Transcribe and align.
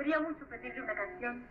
Sería 0.00 0.18
mucho 0.18 0.46
pedirle 0.46 0.80
una 0.80 0.94
canción. 0.94 1.44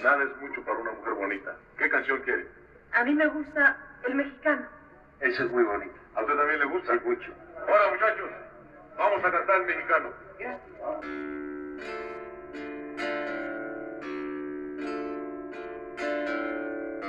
Nada 0.00 0.22
es 0.22 0.36
mucho 0.40 0.62
para 0.64 0.78
una 0.78 0.92
mujer 0.92 1.12
bonita. 1.14 1.56
¿Qué 1.76 1.88
canción 1.88 2.20
quiere? 2.20 2.46
A 2.92 3.02
mí 3.02 3.12
me 3.12 3.26
gusta 3.26 3.76
el 4.06 4.14
mexicano. 4.14 4.64
Ese 5.18 5.42
es 5.42 5.50
muy 5.50 5.64
bonito. 5.64 5.92
¿A 6.14 6.20
usted 6.20 6.36
también 6.36 6.60
le 6.60 6.66
gusta? 6.66 6.92
Sí, 6.92 7.00
mucho. 7.04 7.32
Ahora, 7.66 7.90
muchachos, 7.90 8.30
vamos 8.96 9.24
a 9.24 9.30
cantar 9.32 9.60
el 9.60 9.66
mexicano. 9.66 10.10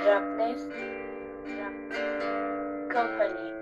Rapness. 0.04 0.66
Rapness. 1.60 2.02
Company. 2.88 3.30
Company. 3.38 3.59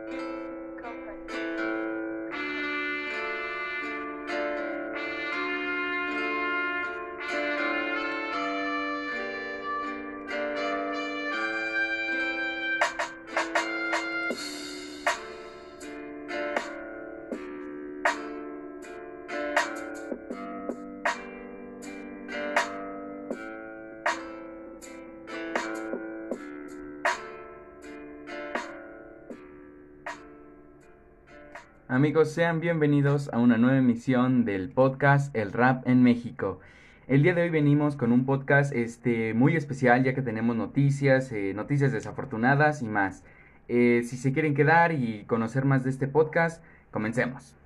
Amigos, 31.90 32.32
sean 32.32 32.60
bienvenidos 32.60 33.30
a 33.32 33.38
una 33.38 33.56
nueva 33.56 33.78
emisión 33.78 34.44
del 34.44 34.68
podcast 34.68 35.34
El 35.34 35.52
Rap 35.52 35.88
en 35.88 36.02
México. 36.02 36.60
El 37.06 37.22
día 37.22 37.32
de 37.32 37.40
hoy 37.40 37.48
venimos 37.48 37.96
con 37.96 38.12
un 38.12 38.26
podcast 38.26 38.74
este, 38.74 39.32
muy 39.32 39.56
especial 39.56 40.04
ya 40.04 40.14
que 40.14 40.20
tenemos 40.20 40.54
noticias, 40.54 41.32
eh, 41.32 41.54
noticias 41.54 41.90
desafortunadas 41.90 42.82
y 42.82 42.88
más. 42.88 43.24
Eh, 43.68 44.02
si 44.04 44.18
se 44.18 44.34
quieren 44.34 44.54
quedar 44.54 44.92
y 44.92 45.24
conocer 45.24 45.64
más 45.64 45.82
de 45.82 45.88
este 45.88 46.08
podcast, 46.08 46.62
comencemos. 46.90 47.56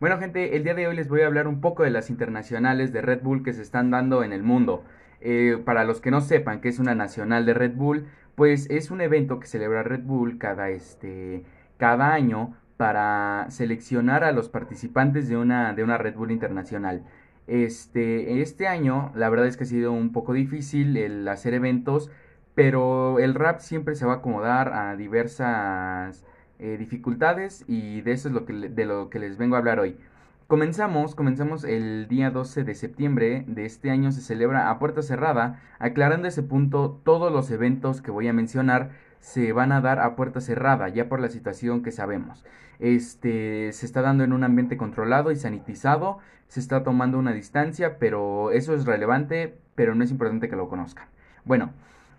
Bueno 0.00 0.16
gente, 0.16 0.56
el 0.56 0.64
día 0.64 0.72
de 0.72 0.86
hoy 0.86 0.96
les 0.96 1.10
voy 1.10 1.20
a 1.20 1.26
hablar 1.26 1.46
un 1.46 1.60
poco 1.60 1.82
de 1.82 1.90
las 1.90 2.08
internacionales 2.08 2.94
de 2.94 3.02
Red 3.02 3.20
Bull 3.20 3.42
que 3.42 3.52
se 3.52 3.60
están 3.60 3.90
dando 3.90 4.24
en 4.24 4.32
el 4.32 4.42
mundo. 4.42 4.84
Eh, 5.20 5.60
para 5.62 5.84
los 5.84 6.00
que 6.00 6.10
no 6.10 6.22
sepan 6.22 6.62
que 6.62 6.70
es 6.70 6.78
una 6.78 6.94
nacional 6.94 7.44
de 7.44 7.52
Red 7.52 7.74
Bull, 7.74 8.06
pues 8.36 8.70
es 8.70 8.90
un 8.90 9.02
evento 9.02 9.38
que 9.38 9.46
celebra 9.46 9.82
Red 9.82 10.04
Bull 10.04 10.38
cada, 10.38 10.70
este, 10.70 11.44
cada 11.76 12.14
año 12.14 12.56
para 12.80 13.44
seleccionar 13.50 14.24
a 14.24 14.32
los 14.32 14.48
participantes 14.48 15.28
de 15.28 15.36
una, 15.36 15.74
de 15.74 15.84
una 15.84 15.98
Red 15.98 16.14
Bull 16.14 16.30
internacional. 16.30 17.04
Este, 17.46 18.40
este 18.40 18.68
año 18.68 19.12
la 19.14 19.28
verdad 19.28 19.46
es 19.48 19.58
que 19.58 19.64
ha 19.64 19.66
sido 19.66 19.92
un 19.92 20.12
poco 20.12 20.32
difícil 20.32 20.96
el 20.96 21.28
hacer 21.28 21.52
eventos, 21.52 22.10
pero 22.54 23.18
el 23.18 23.34
rap 23.34 23.60
siempre 23.60 23.96
se 23.96 24.06
va 24.06 24.14
a 24.14 24.16
acomodar 24.16 24.72
a 24.72 24.96
diversas 24.96 26.24
eh, 26.58 26.78
dificultades 26.78 27.66
y 27.68 28.00
de 28.00 28.12
eso 28.12 28.28
es 28.28 28.34
lo 28.34 28.46
que, 28.46 28.54
de 28.54 28.86
lo 28.86 29.10
que 29.10 29.18
les 29.18 29.36
vengo 29.36 29.56
a 29.56 29.58
hablar 29.58 29.78
hoy. 29.78 29.98
Comenzamos, 30.46 31.14
comenzamos 31.14 31.64
el 31.64 32.08
día 32.08 32.30
12 32.30 32.64
de 32.64 32.74
septiembre 32.74 33.44
de 33.46 33.66
este 33.66 33.90
año 33.90 34.10
se 34.10 34.22
celebra 34.22 34.70
a 34.70 34.78
puerta 34.78 35.02
cerrada, 35.02 35.60
aclarando 35.78 36.28
ese 36.28 36.42
punto 36.42 36.98
todos 37.04 37.30
los 37.30 37.50
eventos 37.50 38.00
que 38.00 38.10
voy 38.10 38.26
a 38.26 38.32
mencionar 38.32 38.92
se 39.20 39.52
van 39.52 39.72
a 39.72 39.80
dar 39.80 40.00
a 40.00 40.16
puerta 40.16 40.40
cerrada, 40.40 40.88
ya 40.88 41.08
por 41.08 41.20
la 41.20 41.28
situación 41.28 41.82
que 41.82 41.92
sabemos. 41.92 42.44
Este 42.78 43.72
se 43.72 43.86
está 43.86 44.02
dando 44.02 44.24
en 44.24 44.32
un 44.32 44.42
ambiente 44.42 44.76
controlado 44.76 45.30
y 45.30 45.36
sanitizado, 45.36 46.18
se 46.48 46.60
está 46.60 46.82
tomando 46.82 47.18
una 47.18 47.32
distancia, 47.32 47.98
pero 47.98 48.50
eso 48.50 48.74
es 48.74 48.86
relevante, 48.86 49.54
pero 49.74 49.94
no 49.94 50.02
es 50.02 50.10
importante 50.10 50.48
que 50.48 50.56
lo 50.56 50.68
conozcan. 50.68 51.06
Bueno, 51.44 51.70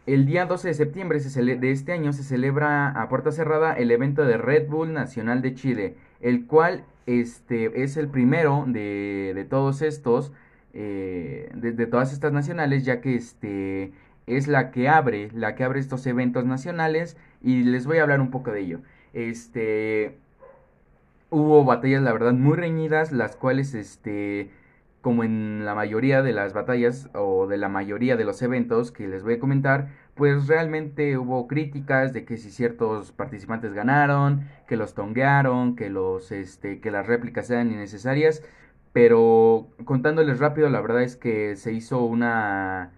el 0.06 0.26
día 0.26 0.46
12 0.46 0.70
de 0.70 0.74
septiembre 0.74 1.20
de 1.20 1.72
este 1.72 1.92
año 1.92 2.14
se 2.14 2.24
celebra 2.24 2.90
a 2.90 3.10
puerta 3.10 3.32
cerrada 3.32 3.74
el 3.74 3.92
evento 3.92 4.24
de 4.24 4.38
Red 4.38 4.68
Bull 4.68 4.94
Nacional 4.94 5.42
de 5.42 5.54
Chile, 5.56 5.96
el 6.22 6.46
cual 6.46 6.86
este, 7.06 7.84
es 7.84 7.98
el 7.98 8.08
primero 8.08 8.66
de, 8.68 9.34
de 9.36 9.46
todos 9.46 9.82
estos, 9.82 10.32
eh, 10.74 11.52
de 11.54 11.88
todas 11.88 12.14
estas 12.14 12.32
nacionales, 12.32 12.86
ya 12.86 13.02
que 13.02 13.16
este, 13.16 13.92
es 14.38 14.48
la 14.48 14.72
que 14.72 14.90
abre, 14.90 15.30
la 15.34 15.56
que 15.56 15.64
abre 15.64 15.80
estos 15.80 16.06
eventos 16.08 16.46
nacionales 16.46 17.18
y 17.42 17.64
les 17.64 17.86
voy 17.86 17.98
a 17.98 18.04
hablar 18.04 18.22
un 18.22 18.32
poco 18.32 18.52
de 18.52 18.62
ello. 18.62 18.80
Este, 19.14 20.18
hubo 21.30 21.66
batallas, 21.66 22.02
la 22.04 22.14
verdad, 22.14 22.34
muy 22.34 22.58
reñidas, 22.58 23.12
las 23.12 23.36
cuales, 23.36 23.74
este, 23.74 24.52
como 25.02 25.24
en 25.24 25.66
la 25.66 25.76
mayoría 25.76 26.22
de 26.22 26.34
las 26.34 26.54
batallas 26.54 27.10
o 27.14 27.48
de 27.48 27.58
la 27.58 27.70
mayoría 27.70 28.16
de 28.16 28.26
los 28.26 28.42
eventos 28.42 28.92
que 28.92 29.08
les 29.08 29.24
voy 29.24 29.36
a 29.36 29.40
comentar, 29.40 29.90
pues 30.16 30.48
realmente 30.48 31.18
hubo 31.18 31.48
críticas 31.48 32.14
de 32.14 32.26
que 32.26 32.38
si 32.38 32.52
ciertos 32.52 33.12
participantes 33.12 33.74
ganaron, 33.74 34.48
que 34.68 34.78
los 34.78 34.94
tonguearon, 34.94 35.76
que 35.76 35.90
los, 35.90 36.32
este, 36.32 36.80
que 36.80 36.92
las 36.92 37.08
réplicas 37.08 37.50
eran 37.50 37.72
innecesarias, 37.72 38.44
pero 38.94 39.68
contándoles 39.86 40.40
rápido, 40.40 40.70
la 40.70 40.82
verdad 40.82 41.04
es 41.04 41.16
que 41.16 41.56
se 41.56 41.74
hizo 41.74 42.04
una 42.04 42.92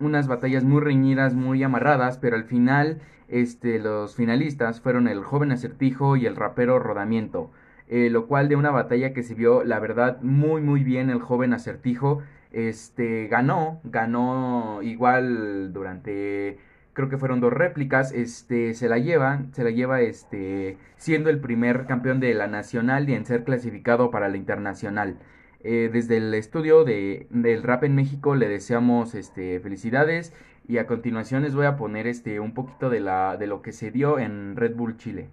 unas 0.00 0.28
batallas 0.28 0.64
muy 0.64 0.80
reñidas, 0.80 1.34
muy 1.34 1.62
amarradas, 1.62 2.18
pero 2.18 2.36
al 2.36 2.44
final 2.44 3.00
este, 3.28 3.78
los 3.78 4.16
finalistas 4.16 4.80
fueron 4.80 5.08
el 5.08 5.22
joven 5.22 5.52
acertijo 5.52 6.16
y 6.16 6.26
el 6.26 6.36
rapero 6.36 6.78
Rodamiento, 6.78 7.50
eh, 7.88 8.10
lo 8.10 8.26
cual 8.26 8.48
de 8.48 8.56
una 8.56 8.70
batalla 8.70 9.12
que 9.12 9.22
se 9.22 9.34
vio, 9.34 9.64
la 9.64 9.78
verdad, 9.80 10.20
muy 10.22 10.60
muy 10.62 10.82
bien 10.84 11.10
el 11.10 11.20
joven 11.20 11.52
acertijo, 11.52 12.22
este, 12.52 13.28
ganó, 13.28 13.80
ganó 13.84 14.80
igual 14.82 15.72
durante, 15.72 16.58
creo 16.94 17.08
que 17.08 17.18
fueron 17.18 17.40
dos 17.40 17.52
réplicas, 17.52 18.12
este, 18.12 18.74
se 18.74 18.88
la 18.88 18.98
lleva, 18.98 19.42
se 19.52 19.64
la 19.64 19.70
lleva, 19.70 20.00
este, 20.00 20.78
siendo 20.96 21.30
el 21.30 21.40
primer 21.40 21.86
campeón 21.86 22.20
de 22.20 22.34
la 22.34 22.46
nacional 22.46 23.08
y 23.08 23.14
en 23.14 23.26
ser 23.26 23.44
clasificado 23.44 24.10
para 24.10 24.28
la 24.28 24.36
internacional. 24.36 25.18
Eh, 25.60 25.90
desde 25.92 26.18
el 26.18 26.32
estudio 26.34 26.84
de, 26.84 27.26
del 27.30 27.62
rap 27.62 27.84
en 27.84 27.94
México 27.94 28.36
le 28.36 28.48
deseamos 28.48 29.14
este, 29.14 29.58
felicidades 29.60 30.32
y 30.68 30.78
a 30.78 30.86
continuación 30.86 31.42
les 31.42 31.54
voy 31.54 31.66
a 31.66 31.76
poner 31.76 32.06
este, 32.06 32.38
un 32.40 32.54
poquito 32.54 32.90
de, 32.90 33.00
la, 33.00 33.36
de 33.36 33.46
lo 33.46 33.62
que 33.62 33.72
se 33.72 33.90
dio 33.90 34.18
en 34.18 34.54
Red 34.56 34.76
Bull 34.76 34.96
Chile. 34.98 35.28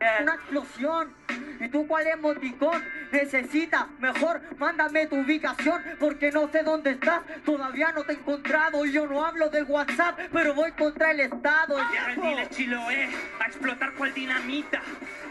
Una 0.00 0.34
explosión. 0.34 1.12
¿Y 1.60 1.68
tú 1.68 1.86
cuál 1.88 2.06
emoticón 2.06 2.84
necesitas? 3.10 3.86
Mejor 3.98 4.40
mándame 4.58 5.06
tu 5.06 5.16
ubicación 5.16 5.82
porque 5.98 6.30
no 6.30 6.48
sé 6.48 6.62
dónde 6.62 6.90
estás. 6.92 7.20
Todavía 7.44 7.90
no 7.92 8.04
te 8.04 8.12
he 8.12 8.14
encontrado 8.16 8.84
y 8.84 8.92
yo 8.92 9.06
no 9.06 9.24
hablo 9.24 9.48
del 9.48 9.64
WhatsApp, 9.64 10.18
pero 10.32 10.54
voy 10.54 10.70
contra 10.72 11.10
el 11.10 11.20
Estado. 11.20 11.76
Dile 12.14 12.48
Chiloé, 12.50 13.08
a 13.40 13.46
explotar 13.46 13.92
cual 13.94 14.14
dinamita. 14.14 14.80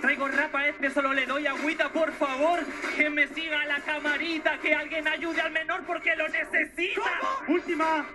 Traigo 0.01 0.27
rap 0.27 0.53
a 0.55 0.67
este, 0.67 0.89
solo 0.89 1.13
le 1.13 1.25
doy 1.25 1.47
agüita, 1.47 1.89
por 1.89 2.11
favor. 2.11 2.59
Que 2.95 3.09
me 3.09 3.27
siga 3.27 3.65
la 3.65 3.79
camarita, 3.79 4.57
que 4.59 4.75
alguien 4.75 5.07
ayude 5.07 5.39
al 5.41 5.51
menor 5.51 5.83
porque 5.83 6.15
lo 6.15 6.27
necesita. 6.27 7.01
Última, 7.47 8.05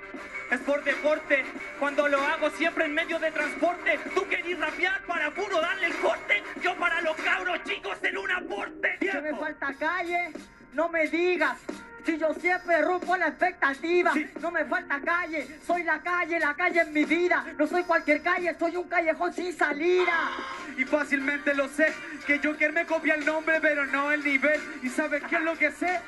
es 0.51 0.61
por 0.61 0.85
deporte. 0.85 1.45
Cuando 1.79 2.09
lo 2.09 2.21
hago 2.21 2.51
siempre 2.51 2.85
en 2.85 2.95
medio 2.95 3.19
de 3.19 3.31
transporte. 3.31 3.99
Tú 4.15 4.29
querís 4.29 4.59
rapear 4.59 5.01
para 5.07 5.31
puro 5.31 5.61
darle 5.61 5.87
el 5.87 5.95
corte. 5.97 6.42
Yo 6.63 6.77
para 6.77 7.01
los 7.01 7.17
cabros 7.17 7.63
chicos 7.65 7.99
en 8.03 8.19
un 8.19 8.31
aporte. 8.31 8.99
Que 9.01 9.21
me 9.21 9.35
falta 9.35 9.75
calle, 9.79 10.33
no 10.73 10.89
me 10.89 11.07
digas. 11.09 11.59
Si 12.05 12.19
yo 12.19 12.35
siempre 12.35 12.83
rompo 12.83 13.17
la 13.17 13.29
expectativa, 13.29 14.13
no 14.41 14.51
me 14.51 14.65
falta 14.65 15.01
calle, 15.01 15.61
soy 15.65 15.85
la 15.85 16.01
calle, 16.01 16.41
la 16.41 16.55
calle 16.55 16.81
en 16.81 16.93
mi 16.93 17.05
vida, 17.05 17.45
no 17.57 17.65
soy 17.65 17.85
cualquier 17.85 18.21
calle, 18.23 18.57
soy 18.59 18.77
un 18.77 18.89
callejón 18.89 19.33
sin 19.33 19.57
salida. 19.57 20.31
Y 20.77 20.85
fácilmente 20.85 21.55
lo 21.55 21.69
sé, 21.69 21.93
que 22.27 22.41
Joker 22.43 22.73
me 22.73 22.87
copia 22.87 23.15
el 23.15 23.25
nombre, 23.25 23.61
pero 23.61 23.87
no 23.87 24.11
el 24.11 24.25
nivel. 24.25 24.61
¿Y 24.83 24.89
sabes 24.89 25.23
qué 25.31 25.37
es 25.37 25.43
lo 25.43 25.57
que 25.57 25.71
sé? 25.71 26.01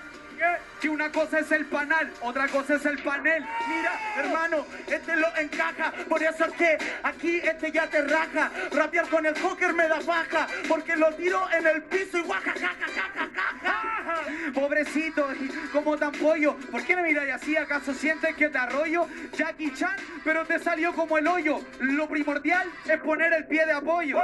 Que 0.80 0.88
una 0.88 1.10
cosa 1.10 1.38
es 1.38 1.50
el 1.52 1.64
panal, 1.66 2.12
otra 2.20 2.48
cosa 2.48 2.74
es 2.74 2.84
el 2.84 2.98
panel. 3.02 3.44
Mira, 3.68 3.92
hermano, 4.16 4.66
este 4.86 5.16
lo 5.16 5.34
encaja. 5.36 5.92
Por 6.08 6.22
eso 6.22 6.44
es 6.44 6.52
que 6.52 6.78
aquí 7.02 7.38
este 7.38 7.72
ya 7.72 7.86
te 7.86 8.02
raja. 8.02 8.50
Rapear 8.70 9.08
con 9.08 9.24
el 9.24 9.38
Joker 9.38 9.72
me 9.72 9.88
da 9.88 10.00
baja. 10.00 10.46
Porque 10.68 10.96
lo 10.96 11.14
tiro 11.14 11.46
en 11.52 11.66
el 11.66 11.82
piso 11.84 12.18
y 12.18 12.22
guaja, 12.22 12.52
ja, 12.52 12.68
ja, 12.68 12.86
ja, 12.94 13.10
ja, 13.14 13.30
ja, 13.34 13.54
ja. 13.62 14.52
Pobrecito, 14.52 15.28
como 15.72 15.96
tan 15.96 16.12
pollo. 16.12 16.56
¿Por 16.70 16.84
qué 16.84 16.96
me 16.96 17.02
miráis 17.02 17.34
así? 17.34 17.56
¿Acaso 17.56 17.94
sientes 17.94 18.34
que 18.36 18.48
te 18.48 18.58
arroyo? 18.58 19.08
Jackie 19.32 19.72
Chan, 19.72 19.96
pero 20.22 20.44
te 20.44 20.58
salió 20.58 20.92
como 20.92 21.18
el 21.18 21.26
hoyo. 21.26 21.60
Lo 21.80 22.08
primordial 22.08 22.70
es 22.84 23.00
poner 23.00 23.32
el 23.32 23.46
pie 23.46 23.64
de 23.66 23.72
apoyo. 23.72 24.18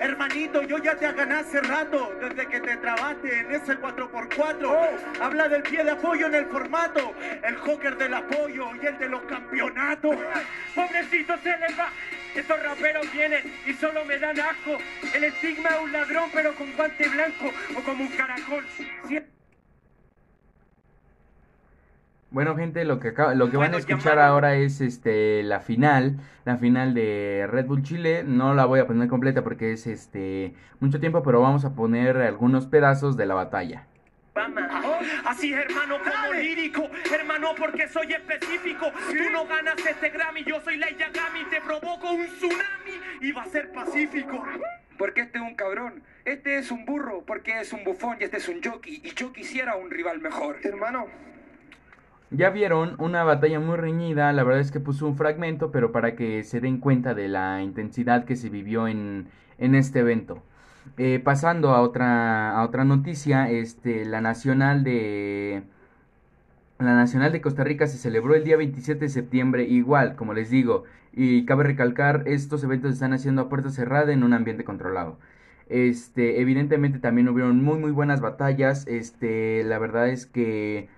Hermanito, 0.00 0.62
yo 0.62 0.78
ya 0.78 0.96
te 0.96 1.12
gané 1.12 1.34
hace 1.34 1.60
rato. 1.60 2.12
Desde 2.20 2.46
que 2.46 2.60
te 2.60 2.76
trabaste 2.76 3.40
en 3.40 3.52
ese 3.52 3.78
4x4. 3.78 5.37
Habla 5.38 5.54
del 5.54 5.62
pie 5.62 5.84
de 5.84 5.92
apoyo 5.92 6.26
en 6.26 6.34
el 6.34 6.46
formato. 6.46 7.12
El 7.44 7.54
Joker 7.58 7.96
del 7.96 8.12
apoyo 8.12 8.74
y 8.82 8.84
el 8.86 8.98
de 8.98 9.08
los 9.08 9.22
campeonatos. 9.22 10.16
Pobrecito 10.74 11.36
se 11.38 11.50
le 11.50 11.76
va. 11.78 11.90
Estos 12.34 12.60
raperos 12.60 13.06
vienen 13.12 13.44
y 13.64 13.72
solo 13.74 14.04
me 14.04 14.18
dan 14.18 14.36
asco. 14.40 14.78
El 15.14 15.22
estigma 15.22 15.68
es 15.76 15.80
un 15.84 15.92
ladrón, 15.92 16.28
pero 16.34 16.52
con 16.56 16.72
guante 16.72 17.08
blanco 17.08 17.52
o 17.78 17.82
como 17.84 18.02
un 18.02 18.08
caracol. 18.08 18.64
Sie- 19.06 19.22
Bueno, 22.32 22.56
gente, 22.56 22.84
lo 22.84 22.98
que 22.98 23.08
acaba- 23.08 23.34
lo 23.36 23.48
que 23.48 23.56
van 23.58 23.74
a 23.74 23.78
escuchar 23.78 24.18
ahora 24.18 24.56
es 24.56 24.80
este 24.80 25.44
la 25.44 25.60
final, 25.60 26.16
la 26.46 26.56
final 26.56 26.94
de 26.94 27.46
Red 27.48 27.66
Bull 27.66 27.84
Chile. 27.84 28.24
No 28.26 28.54
la 28.54 28.64
voy 28.64 28.80
a 28.80 28.88
poner 28.88 29.06
completa 29.08 29.44
porque 29.44 29.70
es 29.72 29.86
este 29.86 30.52
mucho 30.80 30.98
tiempo, 30.98 31.22
pero 31.22 31.40
vamos 31.40 31.64
a 31.64 31.74
poner 31.76 32.16
algunos 32.16 32.66
pedazos 32.66 33.16
de 33.16 33.26
la 33.26 33.34
batalla. 33.34 33.86
Así 35.24 35.52
hermano 35.52 35.98
como 35.98 36.32
lírico, 36.32 36.88
hermano 37.12 37.54
porque 37.58 37.88
soy 37.88 38.12
específico. 38.12 38.92
Tú 39.08 39.30
no 39.32 39.46
ganas 39.46 39.84
este 39.84 40.10
Grammy, 40.10 40.44
yo 40.44 40.60
soy 40.60 40.76
la 40.76 40.90
Yagami, 40.90 41.44
te 41.50 41.60
provoco 41.60 42.12
un 42.12 42.26
tsunami 42.26 43.00
y 43.20 43.32
va 43.32 43.42
a 43.42 43.46
ser 43.46 43.72
pacífico. 43.72 44.44
Porque 44.96 45.22
este 45.22 45.38
es 45.38 45.44
un 45.44 45.54
cabrón, 45.54 46.02
este 46.24 46.58
es 46.58 46.70
un 46.70 46.84
burro, 46.84 47.24
porque 47.24 47.60
es 47.60 47.72
un 47.72 47.84
bufón 47.84 48.18
y 48.20 48.24
este 48.24 48.36
es 48.36 48.48
un 48.48 48.62
jockey. 48.62 49.00
Y 49.04 49.14
yo 49.14 49.32
quisiera 49.32 49.76
un 49.76 49.90
rival 49.90 50.20
mejor. 50.20 50.58
Hermano, 50.62 51.06
Ya 52.30 52.50
vieron 52.50 52.94
una 52.98 53.24
batalla 53.24 53.58
muy 53.58 53.76
reñida, 53.76 54.32
la 54.32 54.44
verdad 54.44 54.60
es 54.60 54.70
que 54.70 54.80
puso 54.80 55.06
un 55.06 55.16
fragmento, 55.16 55.70
pero 55.70 55.92
para 55.92 56.14
que 56.14 56.44
se 56.44 56.60
den 56.60 56.78
cuenta 56.78 57.14
de 57.14 57.28
la 57.28 57.62
intensidad 57.62 58.24
que 58.24 58.36
se 58.36 58.50
vivió 58.50 58.86
en, 58.86 59.28
en 59.58 59.74
este 59.74 60.00
evento. 60.00 60.42
Eh, 60.96 61.20
pasando 61.22 61.70
a 61.70 61.80
otra, 61.82 62.50
a 62.58 62.64
otra 62.64 62.84
noticia, 62.84 63.50
este, 63.50 64.04
la 64.04 64.20
nacional 64.20 64.84
de... 64.84 65.62
La 66.78 66.94
Nacional 66.94 67.32
de 67.32 67.40
Costa 67.40 67.64
Rica 67.64 67.86
se 67.88 67.98
celebró 67.98 68.34
el 68.36 68.44
día 68.44 68.56
27 68.56 69.06
de 69.06 69.08
septiembre, 69.10 69.64
igual, 69.64 70.14
como 70.14 70.32
les 70.32 70.48
digo, 70.50 70.84
y 71.12 71.44
cabe 71.44 71.64
recalcar, 71.64 72.22
estos 72.26 72.62
eventos 72.62 72.90
se 72.90 72.94
están 72.94 73.12
haciendo 73.12 73.42
a 73.42 73.48
puerta 73.48 73.70
cerrada 73.70 74.12
en 74.12 74.22
un 74.22 74.32
ambiente 74.32 74.62
controlado. 74.64 75.18
Este, 75.68 76.40
evidentemente 76.40 77.00
también 77.00 77.28
hubieron 77.28 77.62
muy 77.64 77.78
muy 77.78 77.90
buenas 77.90 78.20
batallas, 78.20 78.86
este, 78.86 79.64
la 79.64 79.78
verdad 79.78 80.08
es 80.08 80.26
que 80.26 80.88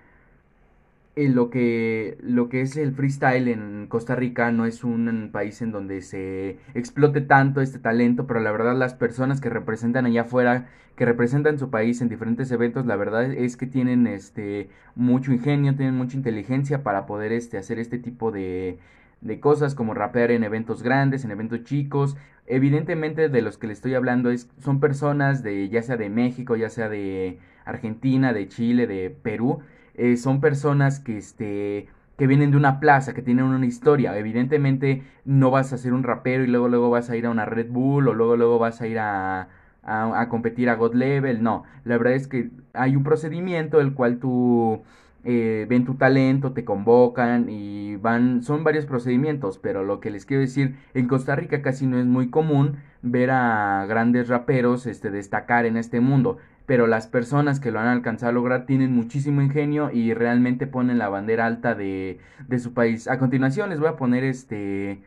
lo 1.29 1.49
que 1.49 2.17
lo 2.21 2.49
que 2.49 2.61
es 2.61 2.77
el 2.77 2.93
freestyle 2.93 3.47
en 3.47 3.87
Costa 3.87 4.15
Rica 4.15 4.51
no 4.51 4.65
es 4.65 4.83
un 4.83 5.29
país 5.31 5.61
en 5.61 5.71
donde 5.71 6.01
se 6.01 6.57
explote 6.73 7.21
tanto 7.21 7.61
este 7.61 7.79
talento, 7.79 8.27
pero 8.27 8.39
la 8.39 8.51
verdad 8.51 8.75
las 8.75 8.93
personas 8.93 9.41
que 9.41 9.49
representan 9.49 10.05
allá 10.05 10.21
afuera, 10.21 10.69
que 10.95 11.05
representan 11.05 11.59
su 11.59 11.69
país 11.69 12.01
en 12.01 12.09
diferentes 12.09 12.51
eventos, 12.51 12.85
la 12.85 12.95
verdad 12.95 13.31
es 13.31 13.57
que 13.57 13.67
tienen 13.67 14.07
este 14.07 14.69
mucho 14.95 15.31
ingenio, 15.33 15.75
tienen 15.75 15.95
mucha 15.95 16.17
inteligencia 16.17 16.83
para 16.83 17.05
poder 17.05 17.31
este 17.31 17.57
hacer 17.57 17.79
este 17.79 17.97
tipo 17.99 18.31
de 18.31 18.79
de 19.21 19.39
cosas 19.39 19.75
como 19.75 19.93
rapear 19.93 20.31
en 20.31 20.43
eventos 20.43 20.83
grandes, 20.83 21.23
en 21.23 21.31
eventos 21.31 21.63
chicos. 21.63 22.17
Evidentemente 22.47 23.29
de 23.29 23.41
los 23.41 23.57
que 23.57 23.67
le 23.67 23.73
estoy 23.73 23.93
hablando 23.93 24.31
es 24.31 24.49
son 24.59 24.79
personas 24.79 25.43
de 25.43 25.69
ya 25.69 25.83
sea 25.83 25.97
de 25.97 26.09
México, 26.09 26.55
ya 26.55 26.69
sea 26.69 26.89
de 26.89 27.39
Argentina, 27.65 28.33
de 28.33 28.47
Chile, 28.47 28.87
de 28.87 29.09
Perú, 29.09 29.59
eh, 30.01 30.17
son 30.17 30.41
personas 30.41 30.99
que 30.99 31.17
este 31.17 31.87
que 32.17 32.27
vienen 32.27 32.51
de 32.51 32.57
una 32.57 32.79
plaza, 32.79 33.13
que 33.13 33.21
tienen 33.21 33.45
una 33.45 33.65
historia. 33.65 34.17
Evidentemente 34.17 35.03
no 35.25 35.51
vas 35.51 35.73
a 35.73 35.77
ser 35.77 35.93
un 35.93 36.03
rapero 36.03 36.43
y 36.43 36.47
luego 36.47 36.67
luego 36.69 36.89
vas 36.89 37.09
a 37.09 37.15
ir 37.17 37.25
a 37.27 37.29
una 37.29 37.45
Red 37.45 37.69
Bull 37.69 38.07
o 38.07 38.13
luego 38.13 38.35
luego 38.35 38.59
vas 38.59 38.81
a 38.81 38.87
ir 38.87 38.99
a, 38.99 39.49
a, 39.83 40.27
competir 40.29 40.69
a 40.69 40.75
God 40.75 40.95
Level. 40.95 41.43
No, 41.43 41.63
la 41.83 41.97
verdad 41.97 42.13
es 42.13 42.27
que 42.27 42.49
hay 42.73 42.95
un 42.95 43.03
procedimiento 43.03 43.79
el 43.79 43.93
cual 43.93 44.17
tú 44.17 44.81
eh, 45.23 45.67
ven 45.69 45.85
tu 45.85 45.95
talento, 45.95 46.51
te 46.51 46.65
convocan 46.65 47.47
y 47.49 47.95
van, 47.97 48.41
son 48.41 48.63
varios 48.63 48.87
procedimientos, 48.87 49.59
pero 49.59 49.83
lo 49.83 49.99
que 49.99 50.09
les 50.09 50.25
quiero 50.25 50.41
decir, 50.41 50.77
en 50.95 51.07
Costa 51.07 51.35
Rica 51.35 51.61
casi 51.61 51.85
no 51.85 51.99
es 51.99 52.07
muy 52.07 52.29
común 52.31 52.77
ver 53.03 53.29
a 53.31 53.85
grandes 53.87 54.29
raperos 54.29 54.87
este, 54.87 55.11
destacar 55.11 55.65
en 55.65 55.77
este 55.77 55.99
mundo, 55.99 56.37
pero 56.65 56.87
las 56.87 57.07
personas 57.07 57.59
que 57.59 57.71
lo 57.71 57.79
han 57.79 57.87
alcanzado 57.87 58.29
a 58.31 58.33
lograr 58.33 58.65
tienen 58.65 58.93
muchísimo 58.93 59.41
ingenio 59.41 59.91
y 59.91 60.13
realmente 60.13 60.67
ponen 60.67 60.97
la 60.97 61.09
bandera 61.09 61.45
alta 61.45 61.75
de, 61.75 62.19
de 62.47 62.59
su 62.59 62.73
país. 62.73 63.07
A 63.07 63.19
continuación 63.19 63.69
les 63.69 63.79
voy 63.79 63.89
a 63.89 63.95
poner 63.97 64.23
este 64.23 65.01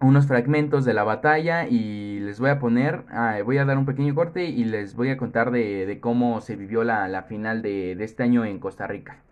unos 0.00 0.26
fragmentos 0.28 0.84
de 0.84 0.94
la 0.94 1.02
batalla 1.04 1.66
y 1.68 2.20
les 2.20 2.38
voy 2.40 2.50
a 2.50 2.58
poner, 2.60 3.04
ah, 3.10 3.38
voy 3.44 3.58
a 3.58 3.64
dar 3.64 3.78
un 3.78 3.86
pequeño 3.86 4.14
corte 4.14 4.44
y 4.44 4.64
les 4.64 4.94
voy 4.94 5.10
a 5.10 5.16
contar 5.16 5.50
de, 5.50 5.86
de 5.86 6.00
cómo 6.00 6.40
se 6.40 6.56
vivió 6.56 6.84
la, 6.84 7.08
la 7.08 7.22
final 7.24 7.62
de, 7.62 7.96
de 7.96 8.04
este 8.04 8.22
año 8.22 8.44
en 8.44 8.58
Costa 8.60 8.86
Rica. 8.86 9.22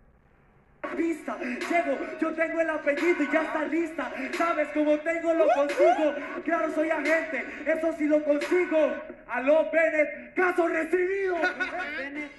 Pista, 0.96 1.38
llego, 1.38 1.98
yo 2.20 2.32
tengo 2.32 2.60
el 2.60 2.70
apellido 2.70 3.22
y 3.22 3.30
ya 3.32 3.42
está 3.42 3.64
lista. 3.64 4.12
Sabes 4.36 4.68
cómo 4.74 4.98
tengo, 4.98 5.34
lo 5.34 5.46
consigo. 5.48 6.14
Claro, 6.44 6.74
soy 6.74 6.90
agente, 6.90 7.44
eso 7.66 7.94
sí 7.96 8.04
lo 8.06 8.22
consigo. 8.24 8.92
Aló, 9.28 9.70
Bennett, 9.70 10.34
caso 10.34 10.68
recibido. 10.68 11.36
Bennett 11.98 12.30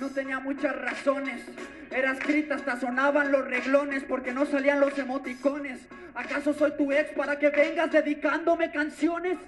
no 0.00 0.08
tenía 0.10 0.40
muchas 0.40 0.76
razones. 0.76 1.42
Era 1.90 2.12
escrita, 2.12 2.54
hasta 2.54 2.78
sonaban 2.78 3.32
los 3.32 3.46
reglones 3.46 4.04
porque 4.04 4.32
no 4.32 4.46
salían 4.46 4.80
los 4.80 4.96
emoticones. 4.98 5.80
¿Acaso 6.14 6.52
soy 6.52 6.72
tu 6.72 6.92
ex 6.92 7.10
para 7.12 7.38
que 7.38 7.50
vengas 7.50 7.90
dedicándome 7.90 8.70
canciones? 8.70 9.38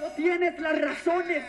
No 0.00 0.08
tienes 0.16 0.58
las 0.58 0.80
razones. 0.80 1.44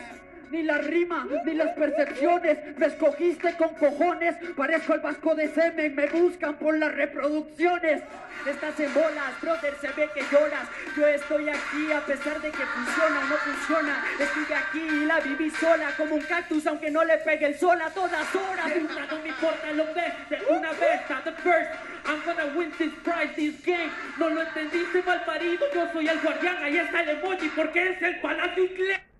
Ni 0.50 0.62
la 0.62 0.78
rima, 0.78 1.26
ni 1.44 1.54
las 1.54 1.70
percepciones, 1.70 2.76
me 2.76 2.86
escogiste 2.86 3.56
con 3.56 3.74
cojones, 3.74 4.36
parezco 4.56 4.94
el 4.94 5.00
vasco 5.00 5.34
de 5.34 5.48
semen, 5.48 5.94
me 5.94 6.06
buscan 6.06 6.54
por 6.56 6.76
las 6.76 6.94
reproducciones. 6.94 8.02
Estás 8.46 8.78
en 8.78 8.92
bolas, 8.92 9.40
brother, 9.40 9.74
se 9.80 9.88
ve 9.88 10.08
que 10.14 10.22
lloras. 10.30 10.68
Yo 10.96 11.06
estoy 11.06 11.48
aquí 11.48 11.92
a 11.92 12.00
pesar 12.00 12.40
de 12.40 12.50
que 12.50 12.66
funciona 12.66 13.20
o 13.20 13.24
no 13.24 13.36
funciona. 13.36 14.04
Estuve 14.18 14.54
aquí 14.54 14.80
y 14.80 15.06
la 15.06 15.20
viví 15.20 15.50
sola 15.50 15.90
como 15.96 16.16
un 16.16 16.22
cactus, 16.22 16.66
aunque 16.66 16.90
no 16.90 17.04
le 17.04 17.16
pegue 17.18 17.46
el 17.46 17.58
sol 17.58 17.80
a 17.80 17.90
todas 17.90 18.34
horas. 18.34 18.66
No 19.10 19.18
me 19.22 19.28
importa 19.28 19.72
lo 19.72 19.86
ve 19.94 20.12
de 20.28 20.42
una 20.50 20.70
vez, 20.72 21.00
the 21.24 21.32
first. 21.42 21.70
I'm 22.06 22.20
gonna 22.26 22.54
win 22.54 22.70
this 22.76 22.92
prize, 23.02 23.34
this 23.34 23.54
game. 23.64 23.90
No 24.18 24.28
lo 24.28 24.42
entendiste, 24.42 25.02
mal 25.02 25.24
parido. 25.24 25.66
Yo 25.74 25.88
soy 25.92 26.06
el 26.06 26.20
guardián, 26.20 26.62
ahí 26.62 26.76
está 26.76 27.02
el 27.02 27.08
emoji, 27.10 27.48
porque 27.56 27.92
es 27.92 28.02
el 28.02 28.20
palacio 28.20 28.64
inglés. 28.64 29.13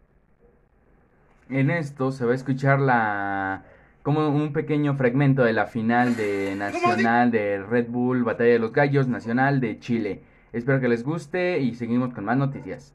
En 1.55 1.71
esto 1.71 2.11
se 2.11 2.25
va 2.25 2.33
a 2.33 2.35
escuchar 2.35 2.81
la 2.81 3.63
como 4.03 4.29
un 4.29 4.53
pequeño 4.53 4.97
fragmento 4.97 5.45
de 5.45 5.53
la 5.53 5.67
final 5.67 6.17
de 6.17 6.53
Nacional 6.59 7.31
de 7.31 7.63
Red 7.63 7.87
Bull 7.91 8.25
Batalla 8.25 8.55
de 8.55 8.59
los 8.59 8.73
Gallos 8.73 9.07
Nacional 9.07 9.61
de 9.61 9.79
Chile. 9.79 10.23
Espero 10.53 10.81
que 10.81 10.89
les 10.89 11.05
guste 11.05 11.61
y 11.61 11.77
seguimos 11.77 12.13
con 12.13 12.25
más 12.25 12.37
noticias. 12.37 12.93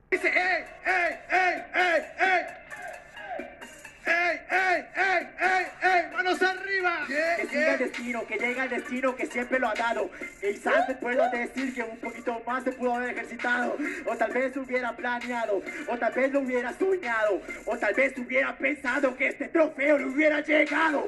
Destino, 7.79 8.25
que 8.27 8.37
llega 8.37 8.65
el 8.65 8.69
destino 8.69 9.15
que 9.15 9.25
siempre 9.25 9.59
lo 9.59 9.69
ha 9.69 9.73
dado. 9.73 10.09
Quizás 10.39 10.85
te 10.87 10.95
puedo 10.95 11.29
decir 11.31 11.73
que 11.73 11.81
un 11.81 11.97
poquito 11.97 12.41
más 12.45 12.63
se 12.63 12.71
pudo 12.73 12.95
haber 12.95 13.11
ejercitado. 13.11 13.75
O 14.05 14.15
tal 14.15 14.31
vez 14.31 14.55
hubiera 14.57 14.95
planeado. 14.95 15.63
O 15.87 15.97
tal 15.97 16.13
vez 16.13 16.31
lo 16.31 16.41
hubiera 16.41 16.73
soñado. 16.73 17.41
O 17.65 17.77
tal 17.77 17.93
vez 17.95 18.13
hubiera 18.17 18.55
pensado 18.55 19.15
que 19.15 19.29
este 19.29 19.47
trofeo 19.47 19.97
le 19.97 20.05
hubiera 20.05 20.41
llegado. 20.41 21.07